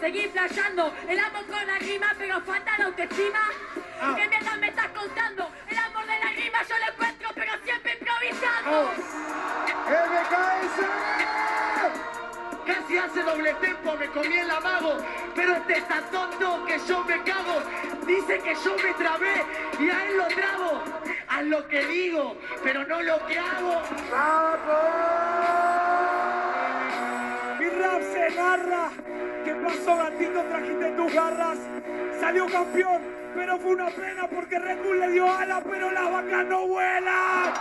Seguí 0.00 0.28
flasheando, 0.28 0.94
el 1.08 1.18
amor 1.18 1.46
con 1.46 1.66
la 1.66 1.78
rima, 1.78 2.14
pero 2.18 2.40
falta 2.42 2.78
la 2.78 2.84
autoestima. 2.86 3.40
Ah. 4.00 4.14
¿Qué 4.16 4.28
mierda 4.28 4.56
me 4.56 4.68
estás 4.68 4.88
contando? 4.88 5.50
El 5.68 5.78
amor 5.78 6.06
de 6.06 6.18
la 6.18 6.30
rima 6.30 6.58
yo 6.68 6.74
lo 6.78 6.92
encuentro, 6.92 7.28
pero 7.34 7.52
siempre 7.64 7.98
improvisando. 7.98 9.25
Casi 12.86 12.98
hace 12.98 13.22
doble 13.24 13.52
tempo, 13.54 13.96
me 13.98 14.06
comí 14.06 14.38
el 14.38 14.48
amago. 14.48 14.96
Pero 15.34 15.56
este 15.56 15.78
está 15.78 16.02
tonto 16.02 16.64
que 16.66 16.78
yo 16.86 17.02
me 17.02 17.20
cago. 17.24 17.60
Dice 18.06 18.38
que 18.38 18.54
yo 18.54 18.76
me 18.76 18.94
trabé 18.94 19.44
y 19.80 19.90
a 19.90 20.04
él 20.04 20.16
lo 20.16 20.26
trabo. 20.28 20.82
A 21.26 21.42
lo 21.42 21.66
que 21.66 21.84
digo, 21.84 22.36
pero 22.62 22.84
no 22.84 23.02
lo 23.02 23.26
que 23.26 23.38
hago. 23.40 23.82
Mi 27.58 27.68
rap 27.70 28.02
se 28.02 28.30
narra. 28.36 28.90
¿Qué 29.44 29.54
pasó, 29.56 29.96
gatito? 29.96 30.42
Trajiste 30.42 30.90
tus 30.92 31.12
garras. 31.12 31.58
Salió 32.20 32.46
campeón, 32.46 33.02
pero 33.34 33.58
fue 33.58 33.72
una 33.72 33.90
pena 33.90 34.28
porque 34.28 34.60
Red 34.60 34.78
Bull 34.84 35.00
le 35.00 35.10
dio 35.10 35.28
ala, 35.28 35.60
pero 35.68 35.90
las 35.90 36.12
vacas 36.12 36.46
no 36.46 36.68
vuelan. 36.68 37.52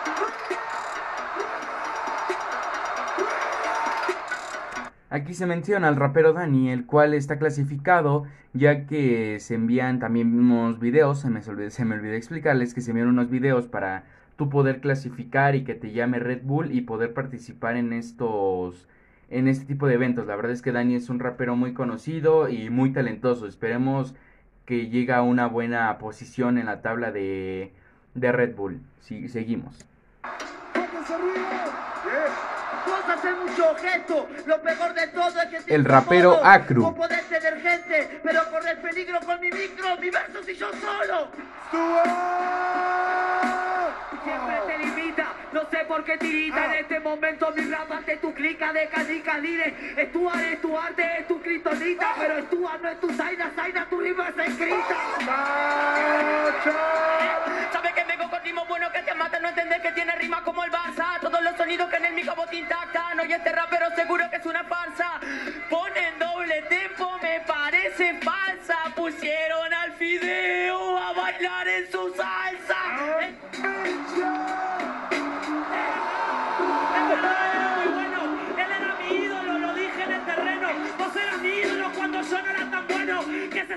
Aquí 5.16 5.34
se 5.34 5.46
menciona 5.46 5.88
al 5.88 5.96
rapero 5.96 6.34
Dani, 6.34 6.72
el 6.72 6.86
cual 6.86 7.14
está 7.14 7.40
clasificado, 7.40 8.26
ya 8.52 8.86
que 8.86 9.40
se 9.40 9.56
envían 9.56 9.98
también 9.98 10.38
unos 10.38 10.78
videos, 10.78 11.22
se 11.22 11.30
me, 11.30 11.40
olvidó, 11.40 11.70
se 11.70 11.86
me 11.86 12.18
explicarles 12.18 12.74
que 12.74 12.82
se 12.82 12.92
envían 12.92 13.08
unos 13.08 13.30
videos 13.30 13.66
para 13.66 14.04
tú 14.36 14.50
poder 14.50 14.82
clasificar 14.82 15.56
y 15.56 15.64
que 15.64 15.74
te 15.74 15.94
llame 15.94 16.20
Red 16.20 16.42
Bull 16.44 16.74
y 16.74 16.82
poder 16.82 17.14
participar 17.14 17.78
en 17.78 17.94
estos 17.94 18.90
en 19.30 19.48
este 19.48 19.64
tipo 19.64 19.88
de 19.88 19.94
eventos. 19.94 20.28
La 20.28 20.36
verdad 20.36 20.52
es 20.52 20.62
que 20.62 20.74
Dani 20.74 20.96
es 20.96 21.08
un 21.08 21.20
rapero 21.20 21.56
muy 21.56 21.74
conocido 21.74 22.50
y 22.50 22.70
muy 22.70 22.92
talentoso. 22.92 23.48
Esperemos 23.48 24.16
que 24.66 24.90
llegue 24.90 25.14
a 25.14 25.22
una 25.22 25.48
buena 25.48 25.98
posición 25.98 26.58
en 26.58 26.66
la 26.66 26.82
tabla 26.82 27.14
de, 27.14 27.72
de 28.16 28.32
Red 28.34 28.54
Bull. 28.54 28.82
Sí, 29.00 29.30
seguimos. 29.30 29.80
Vos 33.06 33.14
haces 33.14 33.38
mucho 33.38 33.76
gesto, 33.76 34.28
lo 34.48 34.62
peor 34.62 34.94
de 34.96 35.08
todo 35.08 35.42
es 35.42 35.50
que 35.50 35.60
te 35.62 35.76
El 35.76 35.86
rapero 35.86 36.34
incomodo. 36.34 36.50
Acru. 36.50 36.82
Vos 36.82 36.96
podés 36.96 37.24
tener 37.26 37.62
gente, 37.62 38.20
pero 38.24 38.50
corres 38.50 38.78
peligro 38.80 39.20
con 39.20 39.40
mi 39.40 39.52
micro, 39.52 39.96
mi 39.98 40.10
verso 40.10 40.42
si 40.44 40.56
yo 40.56 40.72
solo. 40.72 41.28
Siempre 44.24 44.60
te 44.66 44.78
limita, 44.80 45.28
no 45.56 45.62
sé 45.72 45.78
por 45.88 46.04
qué 46.04 46.18
tirita 46.18 46.66
En 46.66 46.74
este 46.74 47.00
momento 47.00 47.50
mi 47.56 47.64
rap 47.72 47.90
ante 47.90 48.18
tu 48.18 48.34
clica 48.34 48.74
de 48.74 48.90
canica 48.90 49.38
Lire 49.38 49.74
Stuart 50.10 50.42
es 50.42 50.62
tu 50.62 50.78
arte, 50.78 51.20
es 51.20 51.28
tu 51.30 51.42
kriptonita 51.42 52.14
Pero 52.20 52.42
Stuart 52.42 52.82
no 52.82 52.90
es 52.90 53.00
tu 53.00 53.10
Zaina, 53.14 53.50
Zaina 53.56 53.88
tu 53.90 54.02
rima 54.02 54.28
es 54.30 54.50
escrita 54.50 54.98
Sabes 57.72 57.94
que 57.94 58.04
vengo 58.04 58.30
con 58.30 58.44
ritmo 58.44 58.66
bueno 58.66 58.92
que 58.92 59.00
te 59.00 59.14
mata, 59.14 59.40
no 59.40 59.48
entendés 59.48 59.80
que 59.80 59.92
tiene 59.94 60.14
rima 60.16 60.44
como 60.44 60.64
el 60.64 60.72
Barça. 60.72 61.20
Todos 61.22 61.42
los 61.42 61.56
sonidos 61.56 61.90
que 61.90 61.98
en 61.98 62.06
el 62.06 62.14
micro 62.14 62.36
te 62.50 62.58
intactan. 62.58 63.20
Oye, 63.20 63.36
este 63.36 63.52
rapero 63.52 63.90
seguro 63.96 64.30
que 64.30 64.38
es 64.38 64.46
una 64.46 64.64
farsa. 64.64 65.20
Ponen 65.70 66.20
doble 66.20 66.62
tempo, 66.64 67.18
me 67.22 67.40
parece 67.42 68.20
falsa. 68.20 68.78
Pusieron 68.96 69.74
al 69.74 69.94
fideo 69.94 70.98
a 70.98 71.14
bailar 71.14 71.68
en 71.68 71.92
su 71.92 72.14
salsa. 72.16 72.76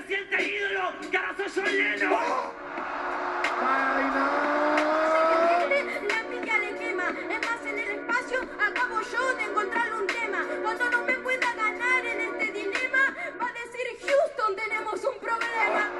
Se 0.01 0.07
siente 0.07 0.37
ídolo, 0.43 0.91
que 1.09 1.17
ahora 1.17 1.49
soy 1.49 1.63
yo 1.63 1.71
lleno. 1.71 2.09
La 6.07 6.23
pica 6.29 6.57
le 6.59 6.75
quema, 6.77 7.09
es 7.09 7.41
más 7.47 7.65
en 7.65 7.79
el 7.79 7.89
espacio 7.89 8.39
acabo 8.41 8.99
yo 9.01 9.35
de 9.35 9.43
encontrarle 9.43 9.95
un 9.99 10.07
tema. 10.07 10.39
Cuando 10.63 10.89
no 10.89 11.05
me 11.05 11.13
pueda 11.13 11.53
ganar 11.55 12.05
en 12.05 12.21
este 12.21 12.45
dilema, 12.51 13.15
va 13.41 13.47
a 13.47 13.53
decir 13.53 13.87
Houston 14.01 14.55
tenemos 14.55 15.03
un 15.03 15.19
problema. 15.19 15.91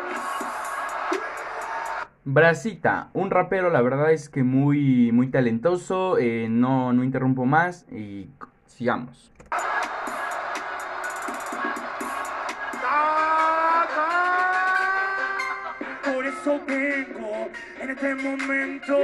Brasita, 2.23 3.09
un 3.13 3.31
rapero, 3.31 3.69
la 3.69 3.81
verdad 3.81 4.11
es 4.11 4.29
que 4.29 4.43
muy, 4.43 5.11
muy 5.11 5.27
talentoso. 5.29 6.17
eh, 6.17 6.47
no, 6.49 6.93
no 6.93 7.03
interrumpo 7.03 7.45
más 7.45 7.85
y 7.91 8.29
sigamos. 8.67 9.31
Eso 16.41 16.61
vengo 16.65 17.51
en 17.81 17.89
este 17.89 18.15
momento. 18.15 18.97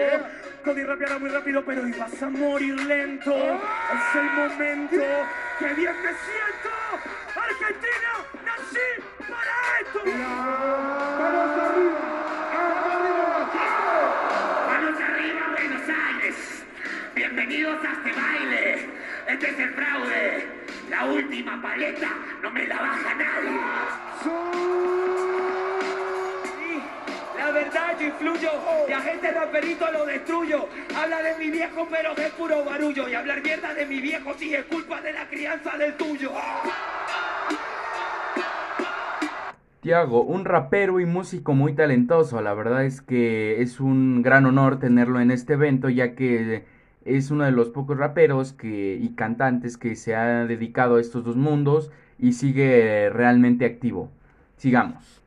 Cody 0.63 0.83
rapeará 0.83 1.19
muy 1.19 1.29
rápido, 1.29 1.63
pero 1.65 1.83
hoy 1.83 1.91
vas 1.91 2.23
a 2.23 2.29
morir 2.29 2.75
lento. 2.83 3.35
Es 3.35 4.15
el 4.15 4.31
momento 4.31 5.03
que 5.59 5.73
bien 5.73 5.95
me 6.01 6.13
siento. 6.25 6.71
Argentina, 7.35 8.11
nací 8.45 8.87
para 9.19 9.55
esto. 9.81 9.99
Vamos 11.19 11.59
arriba, 11.65 12.03
Manos 14.67 15.01
arriba, 15.01 15.41
Buenos 15.51 15.89
Aires. 15.89 16.37
Bienvenidos 17.15 17.85
a 17.85 17.91
este 17.91 18.11
baile. 18.13 18.89
Este 19.27 19.49
es 19.49 19.59
el 19.59 19.73
fraude. 19.73 20.47
La 20.89 21.05
última 21.05 21.61
paleta 21.61 22.09
no 22.41 22.51
me 22.51 22.67
la 22.67 22.79
baja 22.79 23.04
influyo 28.05 28.49
y 28.87 28.91
a 28.91 29.01
gente 29.01 29.31
raperito 29.31 29.91
lo 29.91 30.05
destruyo. 30.05 30.67
Habla 30.95 31.21
de 31.21 31.37
mi 31.37 31.51
viejo 31.51 31.87
pero 31.89 32.11
es 32.15 32.31
puro 32.31 32.63
barullo. 32.63 33.09
Y 33.09 33.15
hablar 33.15 33.41
mierda 33.41 33.73
de 33.73 33.85
mi 33.85 34.01
viejo 34.01 34.33
sí 34.37 34.53
es 34.53 34.65
culpa 34.65 35.01
de 35.01 35.13
la 35.13 35.27
crianza 35.27 35.77
del 35.77 35.95
tuyo. 35.95 36.31
Tiago, 39.81 40.23
un 40.23 40.45
rapero 40.45 40.99
y 40.99 41.05
músico 41.05 41.53
muy 41.53 41.73
talentoso. 41.73 42.41
La 42.41 42.53
verdad 42.55 42.85
es 42.85 43.01
que 43.01 43.61
es 43.61 43.79
un 43.79 44.23
gran 44.23 44.45
honor 44.47 44.79
tenerlo 44.79 45.19
en 45.19 45.29
este 45.29 45.53
evento, 45.53 45.89
ya 45.89 46.15
que 46.15 46.65
es 47.05 47.29
uno 47.29 47.43
de 47.43 47.51
los 47.51 47.69
pocos 47.69 47.95
raperos 47.97 48.51
que, 48.51 48.97
y 48.99 49.09
cantantes 49.09 49.77
que 49.77 49.95
se 49.95 50.15
ha 50.15 50.45
dedicado 50.45 50.95
a 50.95 51.01
estos 51.01 51.23
dos 51.23 51.35
mundos 51.35 51.91
y 52.17 52.33
sigue 52.33 53.11
realmente 53.11 53.65
activo. 53.65 54.09
Sigamos. 54.57 55.24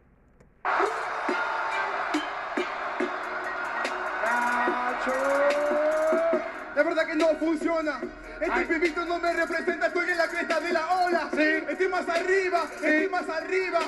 Funciona. 7.39 8.01
Este 8.41 8.73
pibito 8.73 9.05
no 9.05 9.19
me 9.19 9.33
representa, 9.33 9.87
estoy 9.87 10.11
en 10.11 10.19
la 10.19 10.29
cresta 10.29 10.61
de 10.61 10.73
la 10.73 10.87
ola. 11.07 11.31
Estoy 11.69 11.89
más 11.89 12.09
arriba, 12.09 12.65
estoy 12.75 13.09
más 13.09 13.29
arriba. 13.29 13.79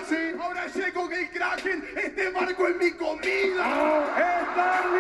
Ahora 0.43 0.67
llego 0.67 1.11
el 1.11 1.31
Kraken, 1.31 1.85
este 1.97 2.31
barco 2.31 2.67
es 2.69 2.77
mi 2.77 2.91
comida. 2.93 4.11
¡Están 4.17 4.91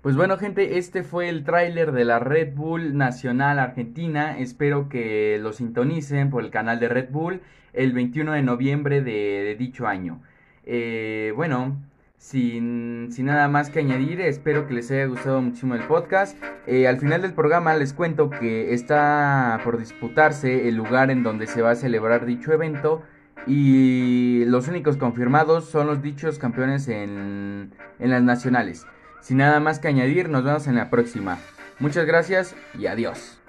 Pues 0.00 0.16
bueno 0.16 0.36
gente, 0.36 0.78
este 0.78 1.04
fue 1.04 1.28
el 1.28 1.44
tráiler 1.44 1.92
de 1.92 2.04
la 2.04 2.18
Red 2.18 2.54
Bull 2.54 2.96
Nacional 2.96 3.58
Argentina. 3.58 4.38
Espero 4.38 4.88
que 4.88 5.38
lo 5.40 5.52
sintonicen 5.52 6.30
por 6.30 6.42
el 6.42 6.50
canal 6.50 6.80
de 6.80 6.88
Red 6.88 7.10
Bull 7.10 7.40
el 7.72 7.92
21 7.92 8.32
de 8.32 8.42
noviembre 8.42 9.00
de, 9.02 9.12
de 9.12 9.54
dicho 9.54 9.86
año. 9.86 10.20
Eh, 10.64 11.32
bueno, 11.36 11.76
sin, 12.22 13.08
sin 13.10 13.26
nada 13.26 13.48
más 13.48 13.68
que 13.68 13.80
añadir, 13.80 14.20
espero 14.20 14.68
que 14.68 14.74
les 14.74 14.88
haya 14.92 15.06
gustado 15.06 15.42
muchísimo 15.42 15.74
el 15.74 15.82
podcast. 15.82 16.38
Eh, 16.68 16.86
al 16.86 17.00
final 17.00 17.20
del 17.20 17.34
programa 17.34 17.74
les 17.74 17.92
cuento 17.92 18.30
que 18.30 18.72
está 18.72 19.60
por 19.64 19.76
disputarse 19.76 20.68
el 20.68 20.76
lugar 20.76 21.10
en 21.10 21.24
donde 21.24 21.48
se 21.48 21.62
va 21.62 21.72
a 21.72 21.74
celebrar 21.74 22.24
dicho 22.24 22.52
evento. 22.52 23.02
Y 23.44 24.44
los 24.46 24.68
únicos 24.68 24.96
confirmados 24.96 25.68
son 25.68 25.88
los 25.88 26.00
dichos 26.00 26.38
campeones 26.38 26.86
en, 26.86 27.72
en 27.98 28.10
las 28.10 28.22
nacionales. 28.22 28.86
Sin 29.20 29.38
nada 29.38 29.58
más 29.58 29.80
que 29.80 29.88
añadir, 29.88 30.28
nos 30.28 30.44
vemos 30.44 30.68
en 30.68 30.76
la 30.76 30.90
próxima. 30.90 31.38
Muchas 31.80 32.06
gracias 32.06 32.54
y 32.78 32.86
adiós. 32.86 33.40